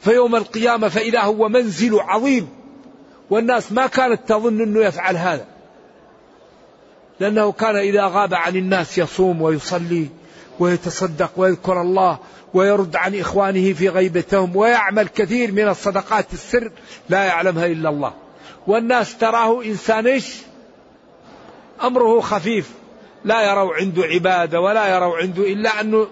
فيوم 0.00 0.36
القيامة 0.36 0.88
فإذا 0.88 1.20
هو 1.20 1.48
منزل 1.48 2.00
عظيم 2.00 2.48
والناس 3.30 3.72
ما 3.72 3.86
كانت 3.86 4.20
تظن 4.28 4.60
أنه 4.60 4.80
يفعل 4.80 5.16
هذا. 5.16 5.46
لأنه 7.20 7.52
كان 7.52 7.76
إذا 7.76 8.06
غاب 8.06 8.34
عن 8.34 8.56
الناس 8.56 8.98
يصوم 8.98 9.42
ويصلي 9.42 10.08
ويتصدق 10.58 11.30
ويذكر 11.36 11.80
الله 11.80 12.18
ويرد 12.54 12.96
عن 12.96 13.14
إخوانه 13.14 13.72
في 13.72 13.88
غيبتهم 13.88 14.56
ويعمل 14.56 15.08
كثير 15.08 15.52
من 15.52 15.68
الصدقات 15.68 16.32
السر 16.32 16.70
لا 17.08 17.24
يعلمها 17.24 17.66
إلا 17.66 17.88
الله. 17.88 18.12
والناس 18.66 19.18
تراه 19.18 19.62
إنسان 19.62 20.06
إيش؟ 20.06 20.36
أمره 21.86 22.20
خفيف. 22.20 22.70
لا 23.24 23.42
يروا 23.50 23.74
عنده 23.74 24.02
عبادة 24.02 24.60
ولا 24.60 24.96
يروا 24.96 25.16
عنده 25.16 25.42
إلا 25.42 25.80
أنه 25.80 26.08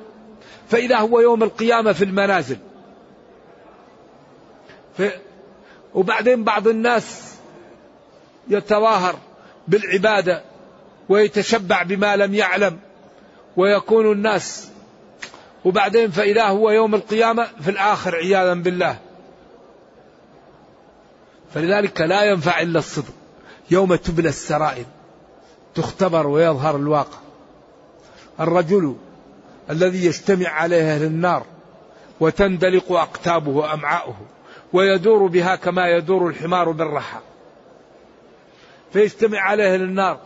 فإذا 0.69 0.99
هو 0.99 1.21
يوم 1.21 1.43
القيامة 1.43 1.93
في 1.93 2.05
المنازل. 2.05 2.57
في 4.97 5.11
وبعدين 5.95 6.45
بعض 6.45 6.69
الناس 6.69 7.35
يتظاهر 8.49 9.15
بالعبادة 9.69 10.43
ويتشبع 11.09 11.83
بما 11.83 12.17
لم 12.17 12.35
يعلم 12.35 12.79
ويكون 13.57 14.13
الناس. 14.13 14.69
وبعدين 15.65 16.11
فإذا 16.11 16.45
هو 16.45 16.71
يوم 16.71 16.95
القيامة 16.95 17.49
في 17.61 17.71
الآخر 17.71 18.17
عياذا 18.17 18.55
بالله. 18.55 18.99
فلذلك 21.55 22.01
لا 22.01 22.25
ينفع 22.25 22.61
إلا 22.61 22.79
الصدق 22.79 23.15
يوم 23.71 23.95
تبلى 23.95 24.29
السرائر. 24.29 24.85
تختبر 25.75 26.27
ويظهر 26.27 26.77
الواقع. 26.77 27.19
الرجل 28.41 28.97
الذي 29.71 30.07
يجتمع 30.07 30.49
عليه 30.49 30.95
أهل 30.95 31.03
النار 31.03 31.45
وتندلق 32.21 32.93
أقتابه 32.93 33.51
وأمعاؤه 33.51 34.17
ويدور 34.73 35.27
بها 35.27 35.57
كما 35.57 35.89
يدور 35.89 36.29
الحمار 36.29 36.71
بالرحى. 36.71 37.19
فيجتمع 38.93 39.41
عليه 39.41 39.75
أهل 39.75 39.83
النار 39.83 40.19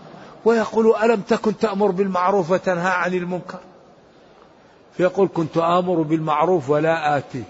ويقول 0.44 0.94
ألم 0.96 1.20
تكن 1.20 1.58
تأمر 1.58 1.90
بالمعروف 1.90 2.50
وتنهى 2.50 2.92
عن 2.92 3.14
المنكر؟ 3.14 3.58
فيقول 4.96 5.28
كنت 5.34 5.56
آمر 5.56 6.02
بالمعروف 6.02 6.70
ولا 6.70 7.18
آتي 7.18 7.44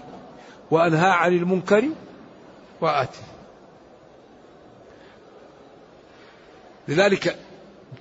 وأنهى 0.71 1.09
عن 1.09 1.33
المنكر 1.33 1.83
وآتي. 2.81 3.21
لذلك 6.87 7.37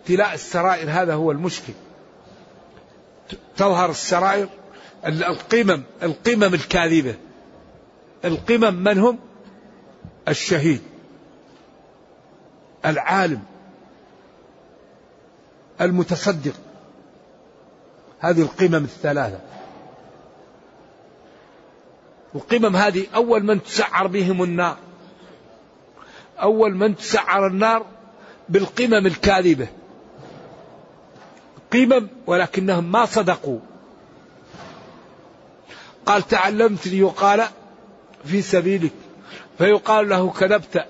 ابتلاء 0.00 0.35
السرائر 0.35 0.90
هذا 0.90 1.14
هو 1.14 1.30
المشكل. 1.30 1.72
تظهر 3.56 3.90
السرائر 3.90 4.48
القمم 5.06 5.82
القمم 6.02 6.54
الكاذبة. 6.54 7.14
القمم 8.24 8.74
من 8.74 8.98
هم؟ 8.98 9.18
الشهيد. 10.28 10.80
العالم. 12.87 13.42
المتصدق. 15.80 16.54
هذه 18.20 18.42
القمم 18.42 18.85
الثلاثة. 18.85 19.40
القمم 22.35 22.76
هذه 22.76 23.06
أول 23.14 23.44
من 23.44 23.62
تسعر 23.62 24.06
بهم 24.06 24.42
النار. 24.42 24.76
أول 26.42 26.74
من 26.74 26.96
تسعر 26.96 27.46
النار 27.46 27.87
بالقمم 28.48 29.06
الكاذبة. 29.06 29.68
قمم 31.72 32.09
ولكنهم 32.26 32.92
ما 32.92 33.07
صدقوا. 33.07 33.59
قال 36.07 36.22
تعلمت 36.22 36.87
ليقال 36.87 37.44
في 38.24 38.42
سبيلك. 38.42 38.92
فيقال 39.59 40.09
له 40.09 40.31
كذبت. 40.31 40.87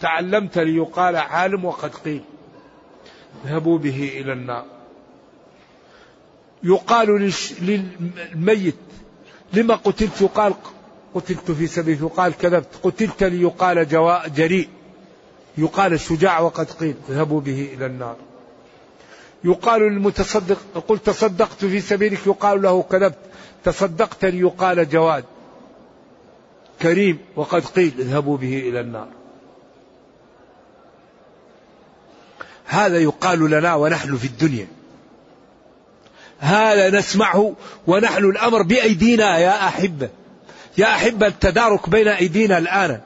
تعلمت 0.00 0.58
ليقال 0.58 1.16
عالم 1.16 1.64
وقد 1.64 1.94
قيل. 1.94 2.22
اذهبوا 3.44 3.78
به 3.78 4.12
إلى 4.20 4.32
النار. 4.32 4.64
يقال 6.62 7.32
للميت. 7.60 8.76
لما 9.52 9.74
قتلت 9.74 10.20
يقال 10.20 10.54
قتلت 11.14 11.50
في 11.50 11.66
سبيل 11.66 12.02
يقال 12.02 12.38
كذبت. 12.38 12.68
قتلت 12.82 13.22
ليقال 13.22 13.88
جريء. 14.34 14.68
يقال 15.58 15.92
الشجاع 15.92 16.40
وقد 16.40 16.70
قيل. 16.70 16.94
اذهبوا 17.08 17.40
به 17.40 17.68
إلى 17.74 17.86
النار. 17.86 18.16
يقال 19.44 19.82
للمتصدق 19.82 20.58
قل 20.88 20.98
تصدقت 20.98 21.64
في 21.64 21.80
سبيلك 21.80 22.26
يقال 22.26 22.62
له 22.62 22.82
كذبت. 22.82 23.18
تصدقت 23.64 24.24
يقال 24.24 24.88
جواد. 24.88 25.24
كريم 26.82 27.18
وقد 27.36 27.64
قيل 27.64 27.92
اذهبوا 27.98 28.36
به 28.36 28.58
إلى 28.58 28.80
النار. 28.80 29.08
هذا 32.64 32.98
يقال 32.98 33.50
لنا 33.50 33.74
ونحن 33.74 34.16
في 34.16 34.26
الدنيا. 34.26 34.66
هذا 36.38 36.90
نسمعه 36.90 37.54
ونحن 37.86 38.24
الأمر 38.24 38.62
بأيدينا 38.62 39.38
يا 39.38 39.68
أحبة. 39.68 40.08
يا 40.78 40.86
أحبة 40.86 41.26
التدارك 41.26 41.88
بين 41.88 42.08
أيدينا 42.08 42.58
الآن. 42.58 43.00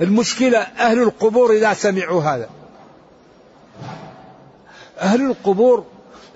المشكلة 0.00 0.58
أهل 0.58 1.02
القبور 1.02 1.52
إذا 1.52 1.74
سمعوا 1.74 2.22
هذا. 2.22 2.55
أهل 5.00 5.22
القبور 5.22 5.86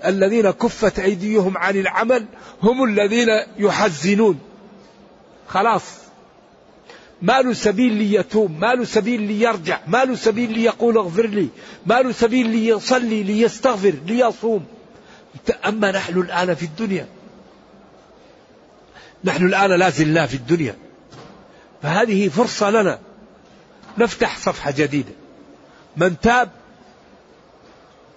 الذين 0.05 0.51
كفت 0.51 0.99
أيديهم 0.99 1.57
عن 1.57 1.75
العمل 1.75 2.25
هم 2.63 2.83
الذين 2.83 3.27
يحزنون. 3.57 4.39
خلاص. 5.47 5.83
ما 7.21 7.41
له 7.41 7.53
سبيل 7.53 7.93
ليتوب 7.93 8.59
ما 8.59 8.73
له 8.73 8.83
سبيل 8.83 9.21
ليرجع 9.21 9.79
ما 9.87 10.05
له 10.05 10.15
سبيل 10.15 10.51
ليقول 10.53 10.97
اغفر 10.97 11.27
لي 11.27 11.47
ما 11.85 12.01
له 12.01 12.11
سبيل 12.11 12.49
ليصلي 12.49 13.23
ليستغفر 13.23 13.93
ليصوم. 14.05 14.65
أما 15.65 15.91
نحن 15.91 16.19
الآن 16.19 16.55
في 16.55 16.65
الدنيا. 16.65 17.07
نحن 19.23 19.45
الآن 19.45 19.71
لا 19.79 19.89
زلنا 19.89 20.25
في 20.27 20.33
الدنيا. 20.33 20.75
فهذه 21.81 22.27
فرصة 22.27 22.69
لنا. 22.69 22.99
نفتح 23.97 24.37
صفحة 24.37 24.71
جديدة. 24.77 25.13
من 25.97 26.19
تاب 26.19 26.49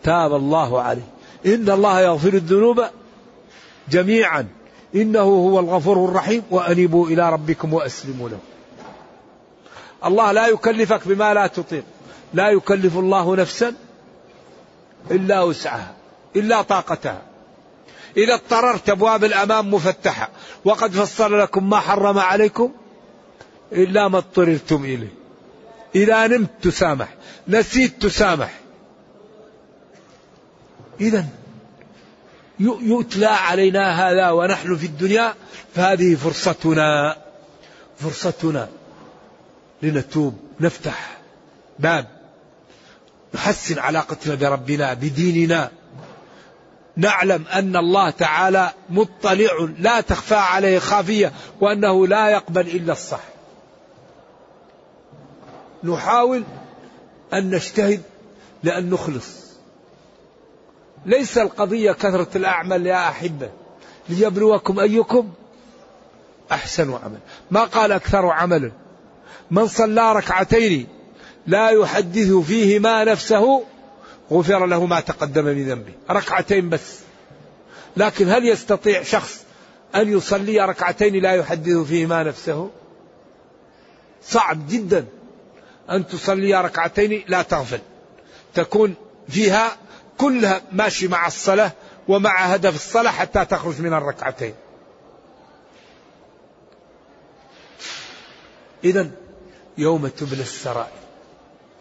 تاب 0.04 0.34
الله 0.34 0.82
عليه. 0.82 1.08
إن 1.46 1.70
الله 1.70 2.00
يغفر 2.00 2.34
الذنوب 2.34 2.84
جميعا. 3.90 4.46
إنه 4.94 5.20
هو 5.20 5.60
الغفور 5.60 6.04
الرحيم. 6.04 6.42
وأنيبوا 6.50 7.08
إلى 7.08 7.32
ربكم 7.32 7.74
وأسلموا 7.74 8.28
له. 8.28 8.38
الله 10.04 10.32
لا 10.32 10.46
يكلفك 10.46 11.08
بما 11.08 11.34
لا 11.34 11.46
تطيق. 11.46 11.84
لا 12.34 12.50
يكلف 12.50 12.98
الله 12.98 13.36
نفسا 13.36 13.74
إلا 15.10 15.42
وسعها 15.42 15.94
إلا 16.36 16.62
طاقتها. 16.62 17.22
إذا 18.16 18.34
اضطررت 18.34 18.90
أبواب 18.90 19.24
الأمام 19.24 19.74
مفتحة. 19.74 20.28
وقد 20.64 20.90
فصل 20.92 21.38
لكم 21.38 21.70
ما 21.70 21.80
حرم 21.80 22.18
عليكم 22.18 22.72
إلا 23.72 24.08
ما 24.08 24.18
اضطررتم 24.18 24.84
إليه. 24.84 25.14
إذا 25.94 26.26
نمت 26.26 26.50
تسامح 26.62 27.08
نسيت 27.48 28.02
تسامح 28.02 28.63
إذا 31.00 31.26
يتلى 32.60 33.26
علينا 33.26 34.10
هذا 34.10 34.30
ونحن 34.30 34.76
في 34.76 34.86
الدنيا 34.86 35.34
فهذه 35.74 36.14
فرصتنا 36.14 37.16
فرصتنا 37.98 38.68
لنتوب 39.82 40.38
نفتح 40.60 41.18
باب 41.78 42.06
نحسن 43.34 43.78
علاقتنا 43.78 44.34
بربنا 44.34 44.94
بديننا 44.94 45.70
نعلم 46.96 47.44
أن 47.46 47.76
الله 47.76 48.10
تعالى 48.10 48.72
مطلع 48.90 49.68
لا 49.78 50.00
تخفى 50.00 50.34
عليه 50.34 50.78
خافية 50.78 51.32
وأنه 51.60 52.06
لا 52.06 52.28
يقبل 52.28 52.60
إلا 52.60 52.92
الصح. 52.92 53.20
نحاول 55.84 56.44
أن 57.32 57.50
نجتهد 57.50 58.02
لأن 58.62 58.90
نخلص. 58.90 59.53
ليس 61.06 61.38
القضية 61.38 61.92
كثرة 61.92 62.28
الأعمال 62.36 62.86
يا 62.86 63.08
أحبة. 63.08 63.50
ليبلوكم 64.08 64.80
أيكم 64.80 65.32
أحسن 66.52 66.92
عمل، 66.92 67.18
ما 67.50 67.64
قال 67.64 67.92
أكثر 67.92 68.26
عملا. 68.26 68.72
من 69.50 69.66
صلى 69.66 70.12
ركعتين 70.12 70.86
لا 71.46 71.70
يحدث 71.70 72.32
فيهما 72.32 73.04
نفسه 73.04 73.64
غفر 74.30 74.66
له 74.66 74.86
ما 74.86 75.00
تقدم 75.00 75.44
من 75.44 75.68
ذنبه. 75.68 75.92
ركعتين 76.10 76.68
بس. 76.68 76.98
لكن 77.96 78.28
هل 78.28 78.48
يستطيع 78.48 79.02
شخص 79.02 79.44
أن 79.94 80.08
يصلي 80.16 80.60
ركعتين 80.60 81.22
لا 81.22 81.32
يحدث 81.32 81.76
فيهما 81.76 82.22
نفسه؟ 82.22 82.70
صعب 84.22 84.68
جدا. 84.68 85.04
أن 85.90 86.06
تصلي 86.06 86.60
ركعتين 86.60 87.24
لا 87.28 87.42
تغفل. 87.42 87.80
تكون 88.54 88.94
فيها 89.28 89.76
كلها 90.18 90.62
ماشي 90.72 91.08
مع 91.08 91.26
الصلاة 91.26 91.72
ومع 92.08 92.36
هدف 92.38 92.74
الصلاة 92.74 93.10
حتى 93.10 93.44
تخرج 93.44 93.80
من 93.80 93.92
الركعتين. 93.92 94.54
إذا 98.84 99.10
يوم 99.78 100.08
تبلى 100.08 100.42
السرائر 100.42 100.98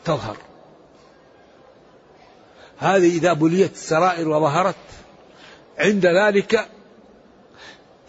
تظهر. 0.06 0.38
هذه 2.78 3.18
إذا 3.18 3.34
بليت 3.34 3.74
السرائر 3.74 4.30
وظهرت 4.30 4.76
عند 5.80 6.06
ذلك 6.06 6.68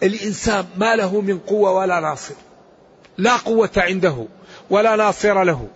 الإنسان 0.03 0.65
ما 0.77 0.95
له 0.95 1.21
من 1.21 1.39
قوة 1.39 1.71
ولا 1.71 1.99
ناصر. 1.99 2.35
لا 3.17 3.37
قوة 3.37 3.71
عنده 3.77 4.25
ولا 4.69 4.95
ناصر 4.95 5.43
له. 5.43 5.67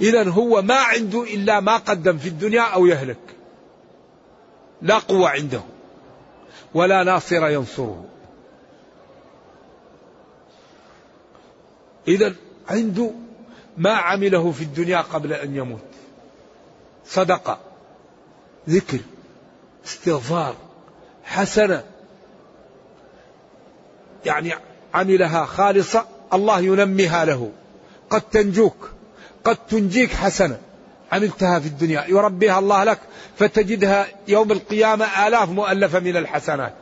إذا 0.00 0.28
هو 0.28 0.62
ما 0.62 0.76
عنده 0.76 1.22
إلا 1.22 1.60
ما 1.60 1.76
قدم 1.76 2.18
في 2.18 2.28
الدنيا 2.28 2.62
أو 2.62 2.86
يهلك. 2.86 3.18
لا 4.84 4.98
قوة 4.98 5.28
عنده 5.28 5.60
ولا 6.74 7.04
ناصر 7.04 7.48
ينصره. 7.48 8.04
إذا 12.08 12.34
عنده 12.68 13.10
ما 13.76 13.90
عمله 13.90 14.52
في 14.52 14.64
الدنيا 14.64 15.00
قبل 15.00 15.32
أن 15.32 15.56
يموت. 15.56 15.80
صدقة 17.06 17.60
ذكر 18.68 18.98
استغفار 19.86 20.56
حسنة. 21.24 21.84
يعني 24.24 24.54
عملها 24.94 25.44
خالصة 25.44 26.06
الله 26.32 26.60
ينميها 26.60 27.24
له. 27.24 27.52
قد 28.10 28.22
تنجوك 28.22 28.90
قد 29.44 29.56
تنجيك 29.56 30.12
حسنة. 30.12 30.60
عملتها 31.14 31.58
في 31.58 31.66
الدنيا. 31.66 32.04
يربيها 32.08 32.58
الله 32.58 32.84
لك 32.84 32.98
فتجدها 33.36 34.06
يوم 34.28 34.52
القيامة 34.52 35.26
آلاف 35.26 35.48
مؤلفة 35.48 36.00
من 36.00 36.16
الحسنات. 36.16 36.74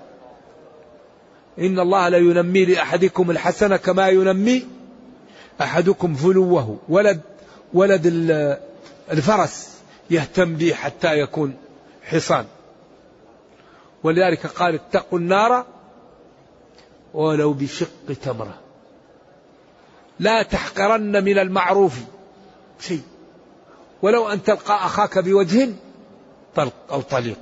إن 1.58 1.78
الله 1.78 2.08
لا 2.08 2.18
ينمي 2.18 2.64
لأحدكم 2.64 3.30
الحسنة 3.30 3.76
كما 3.76 4.08
ينمي 4.08 4.66
أحدكم 5.60 6.14
فلوه. 6.14 6.78
ولد 6.88 7.20
ولد 7.74 8.06
الفرس 9.10 9.68
يهتم 10.10 10.54
به 10.54 10.74
حتى 10.74 11.18
يكون 11.18 11.56
حصان. 12.02 12.44
ولذلك 14.02 14.46
قال 14.46 14.74
اتقوا 14.74 15.18
النار 15.18 15.66
ولو 17.14 17.52
بشق 17.52 18.12
تمرة. 18.24 18.54
لا 20.18 20.42
تحقرن 20.42 21.24
من 21.24 21.38
المعروف 21.38 21.94
شيء. 22.80 23.02
ولو 24.02 24.28
أن 24.28 24.42
تلقى 24.42 24.86
أخاك 24.86 25.18
بوجه 25.18 25.68
طلق 26.54 26.74
أو 26.90 27.00
طليق. 27.00 27.38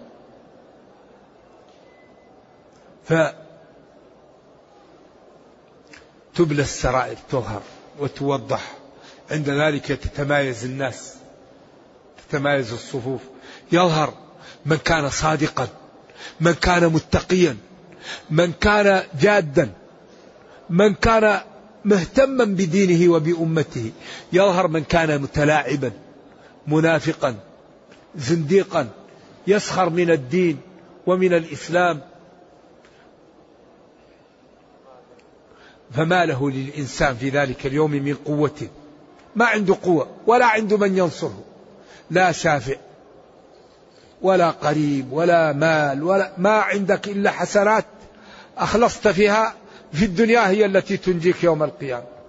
ف 3.05 3.15
تبلى 6.35 6.63
السرائر 6.63 7.17
تظهر 7.31 7.63
وتوضح. 7.99 8.73
عند 9.31 9.49
ذلك 9.49 9.87
تتمايز 9.87 10.65
الناس 10.65 11.15
تتمايز 12.29 12.73
الصفوف. 12.73 13.21
يظهر 13.73 14.15
من 14.67 14.77
كان 14.77 15.11
صادقا 15.11 15.69
من 16.41 16.53
كان 16.53 16.87
متقيا 16.87 17.57
من 18.31 18.53
كان 18.53 19.03
جادا 19.21 19.73
من 20.71 20.95
كان 20.95 21.41
مهتما 21.85 22.45
بدينه 22.45 23.13
وبأمته. 23.13 23.93
يظهر 24.33 24.69
من 24.69 24.85
كان 24.85 25.23
متلاعبا. 25.23 25.93
منافقا 26.67 27.35
زنديقا 28.17 28.89
يسخر 29.47 29.91
من 29.91 30.11
الدين 30.11 30.61
ومن 31.07 31.35
الإسلام. 31.35 32.01
فما 35.93 36.25
له 36.25 36.51
للإنسان 36.51 37.17
في 37.17 37.29
ذلك 37.29 37.67
اليوم 37.67 37.91
من 37.91 38.15
قوة. 38.15 38.69
ما 39.37 39.45
عنده 39.45 39.77
قوة 39.83 40.09
ولا 40.27 40.47
عنده 40.47 40.77
من 40.77 40.99
ينصره. 40.99 41.45
لا 42.11 42.33
شافع 42.33 42.77
ولا 44.23 44.51
قريب 44.51 45.13
ولا 45.13 45.53
مال 45.53 46.03
ولا 46.03 46.33
ما 46.39 46.61
عندك 46.61 47.09
إلا 47.09 47.31
حسنات 47.31 47.85
أخلصت 48.59 49.09
فيها. 49.09 49.55
في 49.93 50.05
الدنيا 50.05 50.49
هي 50.49 50.67
التي 50.67 50.97
تنجيك 50.97 51.45
يوم 51.45 51.63
القيامة. 51.63 52.20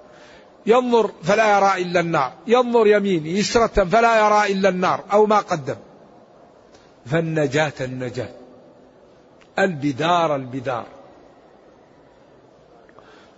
ينظر 0.65 1.11
فلا 1.23 1.57
يرى 1.57 1.81
إلا 1.81 1.99
النار 1.99 2.33
ينظر 2.47 2.87
يمين 2.87 3.25
يسرة 3.25 3.85
فلا 3.85 4.27
يرى 4.27 4.53
إلا 4.53 4.69
النار 4.69 5.03
أو 5.11 5.25
ما 5.25 5.39
قدم. 5.39 5.75
فالنجاة 7.05 7.73
النجاة 7.81 8.29
البدار 9.59 10.35
البدار. 10.35 10.85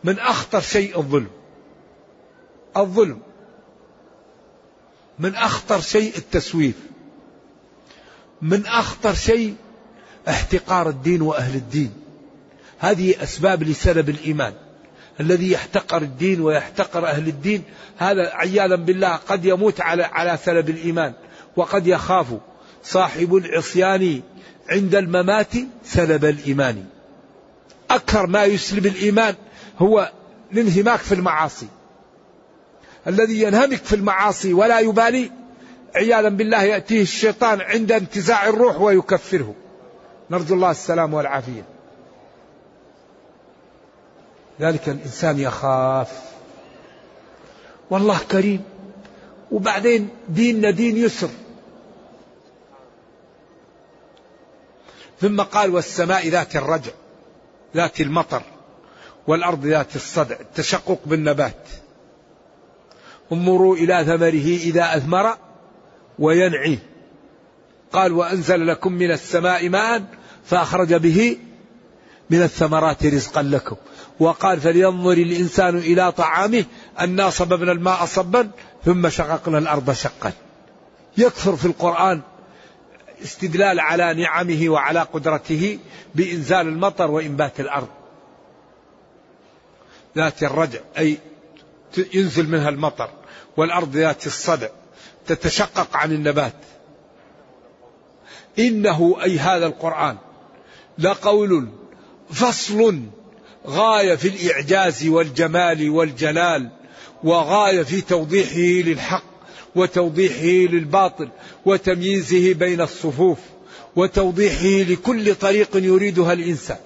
من 0.04 0.20
أخطر 0.20 0.62
شيء 0.62 0.98
الظلم 0.98 1.30
الظلم. 2.78 3.20
من 5.20 5.36
أخطر 5.36 5.82
شيء 5.82 6.18
التسويف. 6.18 6.76
من 8.42 8.66
أخطر 8.66 9.14
شيء 9.14 9.56
احتقار 10.30 10.90
الدين 10.90 11.22
وأهل 11.22 11.56
الدين. 11.56 11.94
هذه 12.80 13.24
أسباب 13.24 13.64
لسلب 13.64 14.10
الإيمان. 14.10 14.54
الذي 15.20 15.52
يحتقر 15.52 16.02
الدين 16.02 16.42
ويحتقر 16.42 17.08
أهل 17.08 17.28
الدين 17.28 17.64
هذا 17.98 18.32
عياذا 18.34 18.76
بالله 18.76 19.16
قد 19.16 19.46
يموت 19.46 19.82
على 19.82 20.04
على 20.04 20.38
سلب 20.38 20.70
الإيمان 20.70 21.14
وقد 21.56 21.88
يخاف 21.88 22.28
صاحب 22.84 23.36
العصيان 23.36 24.22
عند 24.70 24.96
الممات 24.96 25.54
سلب 25.86 26.26
الإيمان. 26.26 26.86
أكثر 27.92 28.28
ما 28.28 28.44
يسلب 28.44 28.86
الإيمان 28.86 29.36
هو 29.78 30.12
الانهماك 30.52 31.00
في 31.00 31.16
المعاصي. 31.16 31.68
الذي 33.08 33.42
ينهمك 33.42 33.84
في 33.84 33.96
المعاصي 33.96 34.54
ولا 34.54 34.80
يبالي 34.80 35.32
عياذا 35.96 36.30
بالله 36.30 36.64
يأتيه 36.64 37.02
الشيطان 37.02 37.62
عند 37.62 37.92
انتزاع 37.92 38.50
الروح 38.50 38.82
ويكفره. 38.82 39.56
نرجو 40.32 40.56
الله 40.56 40.72
السلام 40.72 41.14
والعافية. 41.14 41.73
ذلك 44.60 44.90
الإنسان 44.90 45.40
يخاف. 45.40 46.22
والله 47.90 48.20
كريم. 48.32 48.64
وبعدين 49.52 50.10
ديننا 50.30 50.72
دين 50.72 50.98
يسر. 50.98 51.30
ثم 55.22 55.42
قال 55.42 55.76
والسماء 55.76 56.30
ذات 56.30 56.56
الرجع 56.56 56.92
ذات 57.76 58.02
المطر 58.02 58.42
والأرض 59.28 59.66
ذات 59.66 59.96
الصدع 59.96 60.36
التشقق 60.40 61.00
بالنبات. 61.06 61.68
انظروا 63.32 63.76
إلى 63.76 64.06
ثمره 64.06 64.58
إذا 64.70 64.98
أثمر 64.98 65.38
وينعي. 66.20 66.80
قال 67.94 68.14
وأنزل 68.14 68.68
لكم 68.68 68.94
من 68.94 69.12
السماء 69.12 69.70
ماء 69.70 70.04
فأخرج 70.46 70.94
به 70.94 71.38
من 72.30 72.42
الثمرات 72.42 73.06
رزقا 73.06 73.42
لكم. 73.42 73.76
وقال 74.20 74.62
فلينظر 74.62 75.14
الإنسان 75.14 75.78
إلى 75.78 76.12
طعامه 76.12 76.66
أنا 77.00 77.30
صببنا 77.30 77.72
الماء 77.72 78.06
صبا 78.06 78.52
ثم 78.86 79.10
شققنا 79.10 79.58
الأرض 79.58 79.92
شقا. 79.92 80.32
يكثر 81.18 81.56
في 81.56 81.66
القرآن 81.66 82.22
استدلال 83.24 83.80
على 83.80 84.14
نعمه 84.14 84.70
وعلى 84.70 85.00
قدرته 85.00 85.80
بإنزال 86.16 86.68
المطر 86.68 87.12
وإنبات 87.12 87.60
الأرض. 87.60 87.88
ذات 90.18 90.44
الرجع 90.44 90.80
أي 90.98 91.18
ينزل 92.14 92.50
منها 92.50 92.70
المطر 92.70 93.10
والأرض 93.58 93.96
ذات 93.96 94.28
الصدع 94.28 94.68
تتشقق 95.28 95.98
عن 95.98 96.12
النبات. 96.12 96.54
إنه 98.60 99.18
أي 99.24 99.40
هذا 99.40 99.66
القرآن 99.66 100.18
لقول 100.98 101.70
فصل 102.32 103.02
غاية 103.68 104.16
في 104.16 104.28
الإعجاز 104.28 105.08
والجمال 105.08 105.90
والجلال 105.90 106.70
وغاية 107.24 107.84
في 107.84 108.02
توضيحه 108.02 108.90
للحق 108.90 109.24
وتوضيحه 109.76 110.74
للباطل 110.74 111.30
وتمييزه 111.66 112.54
بين 112.54 112.82
الصفوف 112.82 113.38
وتوضيحه 113.96 114.92
لكل 114.92 115.36
طريق 115.36 115.70
يريدها 115.76 116.34
الإنسان. 116.34 116.78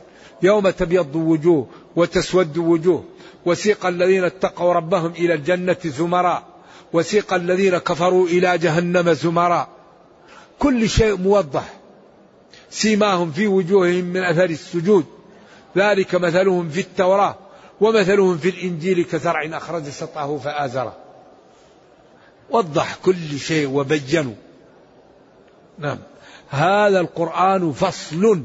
يوم 0.41 0.69
تبيض 0.69 1.15
وجوه 1.15 1.67
وتسود 1.95 2.57
وجوه 2.57 3.03
وسيق 3.45 3.85
الذين 3.85 4.23
اتقوا 4.23 4.73
ربهم 4.73 5.11
إلى 5.11 5.33
الجنة 5.33 5.77
زمراء 5.85 6.43
وسيق 6.93 7.33
الذين 7.33 7.77
كفروا 7.77 8.27
إلى 8.27 8.57
جهنم 8.57 9.13
زمراء. 9.13 9.69
كل 10.59 10.89
شيء 10.89 11.17
موضح 11.17 11.73
سيماهم 12.69 13.31
في 13.31 13.47
وجوههم 13.47 14.05
من 14.05 14.23
أثر 14.23 14.49
السجود. 14.49 15.05
ذلك 15.77 16.15
مثلهم 16.15 16.69
في 16.69 16.79
التوراة 16.79 17.35
ومثلهم 17.81 18.37
في 18.37 18.49
الإنجيل 18.49 19.03
كزرع 19.03 19.57
أخرج 19.57 19.89
شطأه 19.89 20.37
فآزره. 20.37 20.95
وضح 22.49 22.95
كل 22.95 23.39
شيء 23.39 23.69
وبينوا. 23.69 24.33
نعم. 25.79 25.97
هذا 26.49 26.99
القرآن 26.99 27.71
فصل 27.71 28.43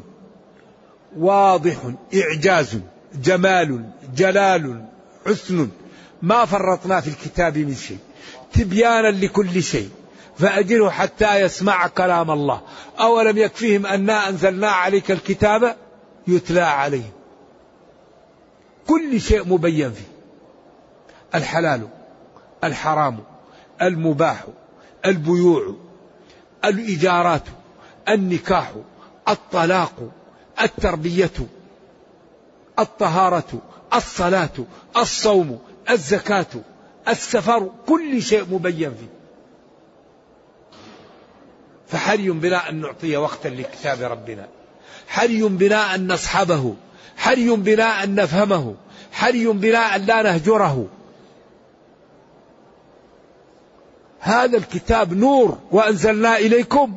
واضح 1.16 1.76
إعجاز 2.14 2.78
جمال 3.14 3.90
جلال 4.16 4.84
حسن. 5.26 5.68
ما 6.22 6.44
فرطنا 6.44 7.00
في 7.00 7.08
الكتاب 7.08 7.58
من 7.58 7.74
شيء. 7.74 7.98
تبيانا 8.52 9.08
لكل 9.08 9.62
شيء. 9.62 9.90
فأجله 10.38 10.90
حتى 10.90 11.40
يسمع 11.40 11.86
كلام 11.86 12.30
الله. 12.30 12.60
أولم 13.00 13.38
يكفيهم 13.38 13.86
أنا 13.86 14.28
أنزلنا 14.28 14.68
عليك 14.68 15.10
الكتاب 15.10 15.76
يتلى 16.28 16.60
عليهم. 16.60 17.21
كل 18.92 19.20
شيء 19.20 19.48
مبين 19.48 19.92
فيه. 19.92 20.12
الحلال 21.34 21.88
الحرام 22.64 23.24
المباح 23.82 24.44
البيوع 25.06 25.74
الإيجارات 26.64 27.42
النكاح 28.08 28.72
الطلاق 29.28 29.92
التربية 30.62 31.30
الطهارة 32.78 33.62
الصلاة 33.94 34.66
الصوم 34.96 35.58
الزكاة 35.90 36.46
السفر 37.08 37.70
كل 37.86 38.22
شيء 38.22 38.46
مبين 38.50 38.94
فيه. 38.94 39.12
فحري 41.86 42.30
بنا 42.30 42.68
أن 42.68 42.80
نعطي 42.80 43.16
وقتا 43.16 43.48
لكتاب 43.48 44.02
ربنا. 44.02 44.48
حري 45.08 45.42
بنا 45.42 45.94
أن 45.94 46.12
نصحبه. 46.12 46.74
حري 47.16 47.50
بنا 47.56 48.04
أن 48.04 48.14
نفهمه 48.14 48.74
حري 49.12 49.46
بنا 49.46 49.96
أن 49.96 50.00
لا 50.00 50.22
نهجره. 50.22 50.86
هذا 54.20 54.56
الكتاب 54.58 55.12
نور 55.12 55.58
وأنزلنا 55.70 56.36
إليكم 56.36 56.94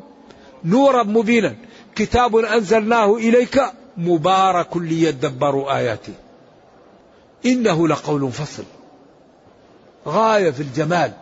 نورا 0.64 1.02
مبينا. 1.02 1.54
كتاب 1.94 2.36
أنزلناه 2.36 3.14
إليك 3.14 3.62
مبارك 3.96 4.76
ليدبروا 4.76 5.76
آياته 5.76 6.12
إنه 7.46 7.88
لقول 7.88 8.32
فصل. 8.32 8.64
غاية 10.06 10.50
في 10.50 10.60
الجمال 10.60 11.12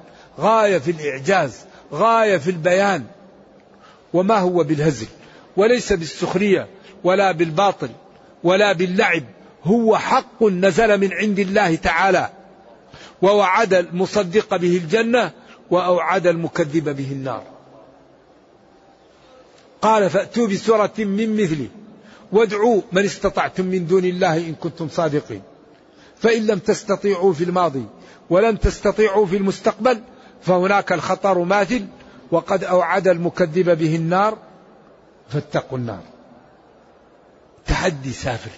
غاية 0.41 0.79
في 0.79 0.91
الإعجاز 0.91 1.61
غاية 1.93 2.37
في 2.37 2.51
البيان. 2.51 3.05
وما 4.13 4.39
هو 4.39 4.65
بالهزل 4.65 5.07
وليس 5.57 5.93
بالسخرية 5.93 6.69
ولا 7.05 7.33
بالباطل. 7.33 7.89
ولا 8.45 8.73
باللعب. 8.73 9.23
هو 9.65 9.97
حق 9.97 10.43
نزل 10.43 11.01
من 11.01 11.13
عند 11.13 11.39
الله 11.39 11.75
تعالى. 11.75 12.31
ووعد 13.23 13.75
المصدق 13.75 14.57
به 14.57 14.77
الجنة 14.77 15.31
وأوعد 15.71 16.27
المكذب 16.27 16.97
به 16.97 17.13
النار. 17.13 17.43
قال 19.83 20.11
فأتوا 20.11 20.47
بسورة 20.47 20.93
من 20.99 21.43
مثله 21.43 21.69
وادعوا 22.33 22.81
من 22.93 23.05
استطعتم 23.05 23.65
من 23.65 23.87
دون 23.87 24.05
الله 24.05 24.37
إن 24.37 24.55
كنتم 24.55 24.89
صادقين. 24.89 25.43
فإن 26.17 26.47
لم 26.47 26.59
تستطيعوا 26.59 27.33
في 27.33 27.45
الماضي 27.45 27.85
ولن 28.31 28.61
تستطيعوا 28.61 29.27
في 29.27 29.37
المستقبل 29.37 30.01
فهناك 30.43 30.93
الخطر 30.93 31.39
ماثل. 31.39 31.87
وقد 32.31 32.65
أوعد 32.65 33.09
المكذب 33.09 33.79
به 33.79 33.97
النار. 33.97 34.39
فاتقوا 35.29 35.79
النار. 35.79 36.14
تحدي 37.67 38.13
سافر. 38.13 38.51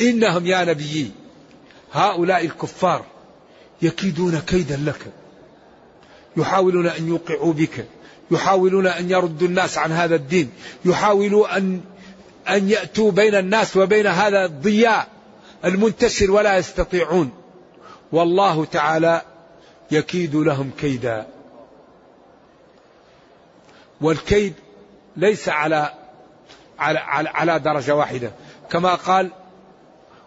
إنهم 0.00 0.46
يا 0.46 0.64
نبيي 0.64 1.10
هؤلاء 1.92 2.44
الكفار 2.44 3.04
يكيدون 3.82 4.38
كيدا 4.40 4.76
لك. 4.76 5.12
يحاولون 6.36 6.86
أن 6.86 7.08
يوقعوا 7.08 7.52
بك. 7.52 7.86
يحاولون 8.30 8.86
أن 8.86 9.10
يردوا 9.10 9.48
الناس 9.48 9.78
عن 9.78 9.92
هذا 9.92 10.14
الدين. 10.14 10.50
يحاولوا 10.84 11.56
أن 11.56 11.80
أن 12.48 12.70
يأتوا 12.70 13.10
بين 13.10 13.34
الناس 13.34 13.76
وبين 13.76 14.06
هذا 14.06 14.44
الضياء 14.44 15.08
المنتشر 15.64 16.30
ولا 16.30 16.56
يستطيعون. 16.56 17.30
والله 18.12 18.64
تعالى 18.64 19.22
يكيد 19.90 20.34
لهم 20.34 20.70
كيدا. 20.80 21.26
والكيد 24.00 24.54
ليس 25.16 25.48
على 25.48 25.92
على 26.78 26.98
على, 26.98 27.28
على 27.28 27.58
درجة 27.58 27.94
واحدة. 27.94 28.32
كما 28.70 28.94
قال 28.94 29.30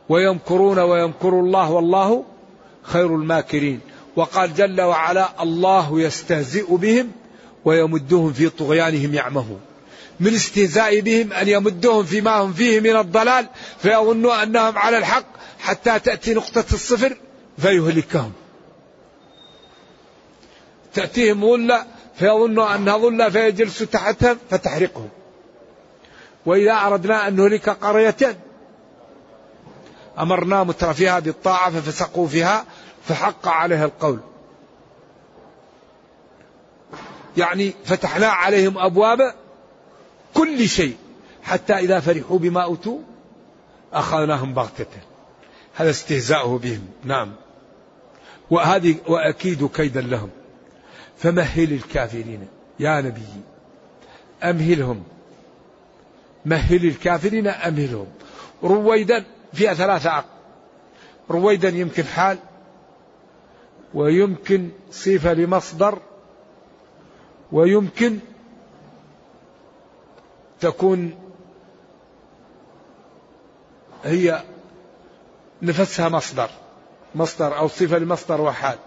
ويمكرون 0.10 0.80
ويمكر 0.80 1.30
الله 1.30 1.72
والله 1.72 2.26
خير 2.84 3.16
الماكرين. 3.16 3.80
وقال 4.16 4.54
جل 4.54 4.82
وعلا 4.82 5.44
الله 5.44 6.02
يستهزئ 6.02 6.76
بهم 6.76 7.12
ويمدهم 7.66 8.34
في 8.34 8.50
طغيانهم 8.50 9.14
يعمهون. 9.14 9.62
من 10.20 10.34
استهزاء 10.34 11.00
بهم 11.00 11.34
أن 11.34 11.48
يمدهم 11.48 12.04
فيما 12.04 12.32
هم 12.32 12.54
فيه 12.54 12.80
من 12.80 12.96
الضلال 12.96 13.48
فيظنوا 13.80 14.44
أنهم 14.44 14.78
على 14.78 14.98
الحق 14.98 15.26
حتى 15.60 16.00
تأتي 16.00 16.34
نقطة 16.34 16.66
الصفر 16.74 17.18
فيهلكهم. 17.58 18.32
تأتيهم 20.94 21.42
ظلة 21.42 21.86
فيظنوا 22.20 22.76
أنها 22.76 22.98
ظلة 22.98 23.30
فيجلس 23.30 23.78
تحتها 23.78 24.38
فتحرقهم. 24.50 25.10
وإذا 26.48 26.74
أردنا 26.74 27.28
أن 27.28 27.36
نهلك 27.36 27.70
قرية 27.70 28.38
أمرنا 30.20 30.64
مترفيها 30.64 31.20
بالطاعة 31.20 31.72
ففسقوا 31.72 32.28
فيها 32.28 32.66
فحق 33.04 33.48
عليها 33.48 33.86
القول. 33.86 34.20
يعني 37.38 37.74
فتحنا 37.86 38.28
عليهم 38.28 38.78
أبواب 38.78 39.18
كل 40.34 40.70
شيء 40.70 40.98
حتى 41.44 41.74
إذا 41.74 42.00
فرحوا 42.00 42.40
بما 42.40 42.64
أوتوا 42.64 43.00
أخذناهم 43.94 44.54
بغتة. 44.54 45.00
هذا 45.76 45.90
استهزاؤه 45.90 46.58
بهم. 46.60 46.88
نعم. 47.04 47.34
وهذه 48.50 48.96
وأكيد 49.08 49.68
كيدا 49.68 50.02
لهم. 50.02 50.30
فمهل 51.18 51.74
الكافرين. 51.74 52.48
يا 52.80 53.02
نبي 53.02 53.28
أمهلهم. 54.44 55.04
مهل 56.46 56.86
الكافرين 56.86 57.48
أمهلهم 57.48 58.08
رويدا 58.64 59.26
فيها 59.54 59.74
ثلاثة 59.74 60.10
عقل. 60.10 60.28
رويدا 61.30 61.70
يمكن 61.70 62.04
حال 62.04 62.38
ويمكن 63.94 64.70
صفة 64.92 65.34
لمصدر 65.34 66.00
ويمكن 67.52 68.20
تكون 70.60 71.16
هي 74.04 74.44
نفسها 75.62 76.10
مصدر 76.10 76.50
مصدر 77.16 77.58
أو 77.58 77.68
صفة 77.68 77.98
لمصدر 77.98 78.42
وحال. 78.42 78.78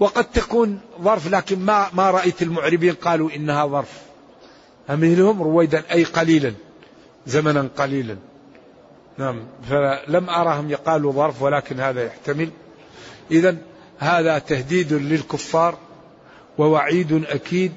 وقد 0.00 0.24
تكون 0.24 0.80
ظرف 1.00 1.30
لكن 1.30 1.58
ما 1.58 1.88
ما 1.92 2.10
رأيت 2.10 2.42
المعربين 2.42 2.94
قالوا 2.94 3.30
إنها 3.30 3.66
ظرف. 3.66 4.02
أمهلهم 4.90 5.42
رويدا 5.42 5.84
أي 5.92 6.04
قليلا. 6.04 6.54
زمنا 7.26 7.68
قليلا. 7.76 8.16
نعم. 9.18 9.42
فلم 9.70 10.30
أراهم 10.30 10.70
يقالوا 10.70 11.12
ظرف 11.12 11.42
ولكن 11.42 11.80
هذا 11.80 12.04
يحتمل. 12.04 12.50
إذا 13.30 13.56
هذا 13.98 14.38
تهديد 14.38 14.92
للكفار 14.92 15.78
ووعيد 16.58 17.24
أكيد 17.28 17.72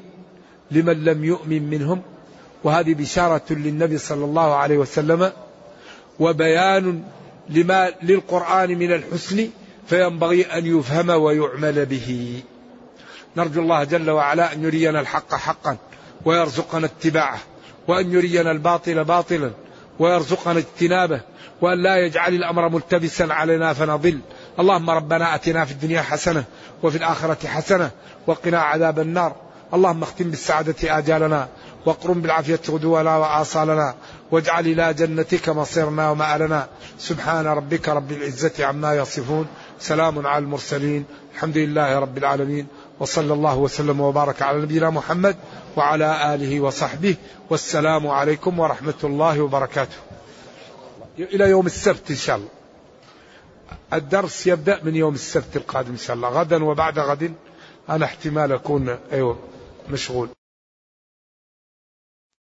لمن 0.72 1.04
لم 1.04 1.26
يؤمن 1.26 1.70
منهم. 1.70 2.02
وهذه 2.64 2.94
بشارة 2.94 3.46
للنبي 3.50 3.98
صلى 3.98 4.26
الله 4.26 4.56
عليه 4.56 4.78
وسلم 4.78 5.32
وبيان 6.20 7.04
لما 7.50 7.94
للقرآن 8.04 8.70
من 8.80 8.94
الحسن 8.94 9.50
فينبغي 9.88 10.42
أن 10.42 10.66
يفهم 10.66 11.10
ويعمل 11.10 11.86
به. 11.86 12.42
نرجو 13.38 13.62
الله 13.62 13.84
جل 13.84 14.10
وعلا 14.10 14.54
أن 14.54 14.64
يرينا 14.64 15.00
الحق 15.00 15.36
حقا 15.36 15.78
ويرزقنا 16.26 16.86
اتباعه. 16.86 17.40
وأن 17.90 18.12
يرينا 18.14 18.52
الباطل 18.52 19.04
باطلا 19.04 19.52
ويرزقنا 20.00 20.60
اجتنابه 20.60 21.22
وأن 21.62 21.84
لا 21.84 21.98
يجعل 22.06 22.34
الأمر 22.34 22.70
ملتبسا 22.70 23.24
علينا 23.24 23.74
فنضل. 23.74 24.20
اللهم 24.60 24.90
ربنا 24.90 25.36
أتنا 25.36 25.66
في 25.66 25.72
الدنيا 25.72 26.02
حسنة 26.02 26.44
وفي 26.84 26.98
الآخرة 26.98 27.48
حسنة 27.48 27.92
وقنا 28.28 28.60
عذاب 28.60 29.00
النار. 29.00 29.36
اللهم 29.74 30.04
اختم 30.04 30.30
بالسعادة 30.30 30.98
آجالنا 30.98 31.48
واقرم 31.86 32.22
بالعافية 32.22 32.60
غدونا 32.70 33.18
وآصالنا 33.18 33.96
واجعل 34.32 34.68
إلى 34.68 34.94
جنتك 34.94 35.50
مصيرنا 35.50 36.10
ومآلنا. 36.10 36.68
سبحان 37.00 37.46
ربك 37.46 37.90
رب 37.90 38.12
العزة 38.12 38.66
عما 38.66 38.96
يصفون. 38.96 39.48
سلام 39.80 40.28
على 40.28 40.44
المرسلين. 40.44 41.06
الحمد 41.36 41.58
لله 41.58 42.00
رب 42.00 42.18
العالمين. 42.18 42.68
وصلى 43.00 43.34
الله 43.34 43.58
وسلم 43.58 44.02
وبارك 44.02 44.42
على 44.42 44.62
نبينا 44.62 44.90
محمد 44.90 45.36
وعلى 45.78 46.36
آله 46.36 46.60
وصحبه 46.60 47.16
والسلام 47.50 48.08
عليكم 48.08 48.60
ورحمة 48.60 48.94
الله 49.04 49.42
وبركاته. 49.42 49.98
إلى 51.20 51.50
يوم 51.50 51.66
السبت 51.66 52.10
إن 52.10 52.16
شاء 52.16 52.36
الله. 52.36 52.50
الدرس 53.94 54.48
يبدأ 54.48 54.80
من 54.84 54.96
يوم 54.96 55.14
السبت 55.14 55.56
القادم 55.56 55.92
إن 55.92 55.98
شاء 55.98 56.16
الله. 56.16 56.30
غدا 56.30 56.64
وبعد 56.64 57.00
غد 57.00 57.34
أنا 57.90 58.06
احتمال 58.06 58.52
أكون 58.52 58.98
أيوه 59.12 59.40
مشغول. 59.90 60.30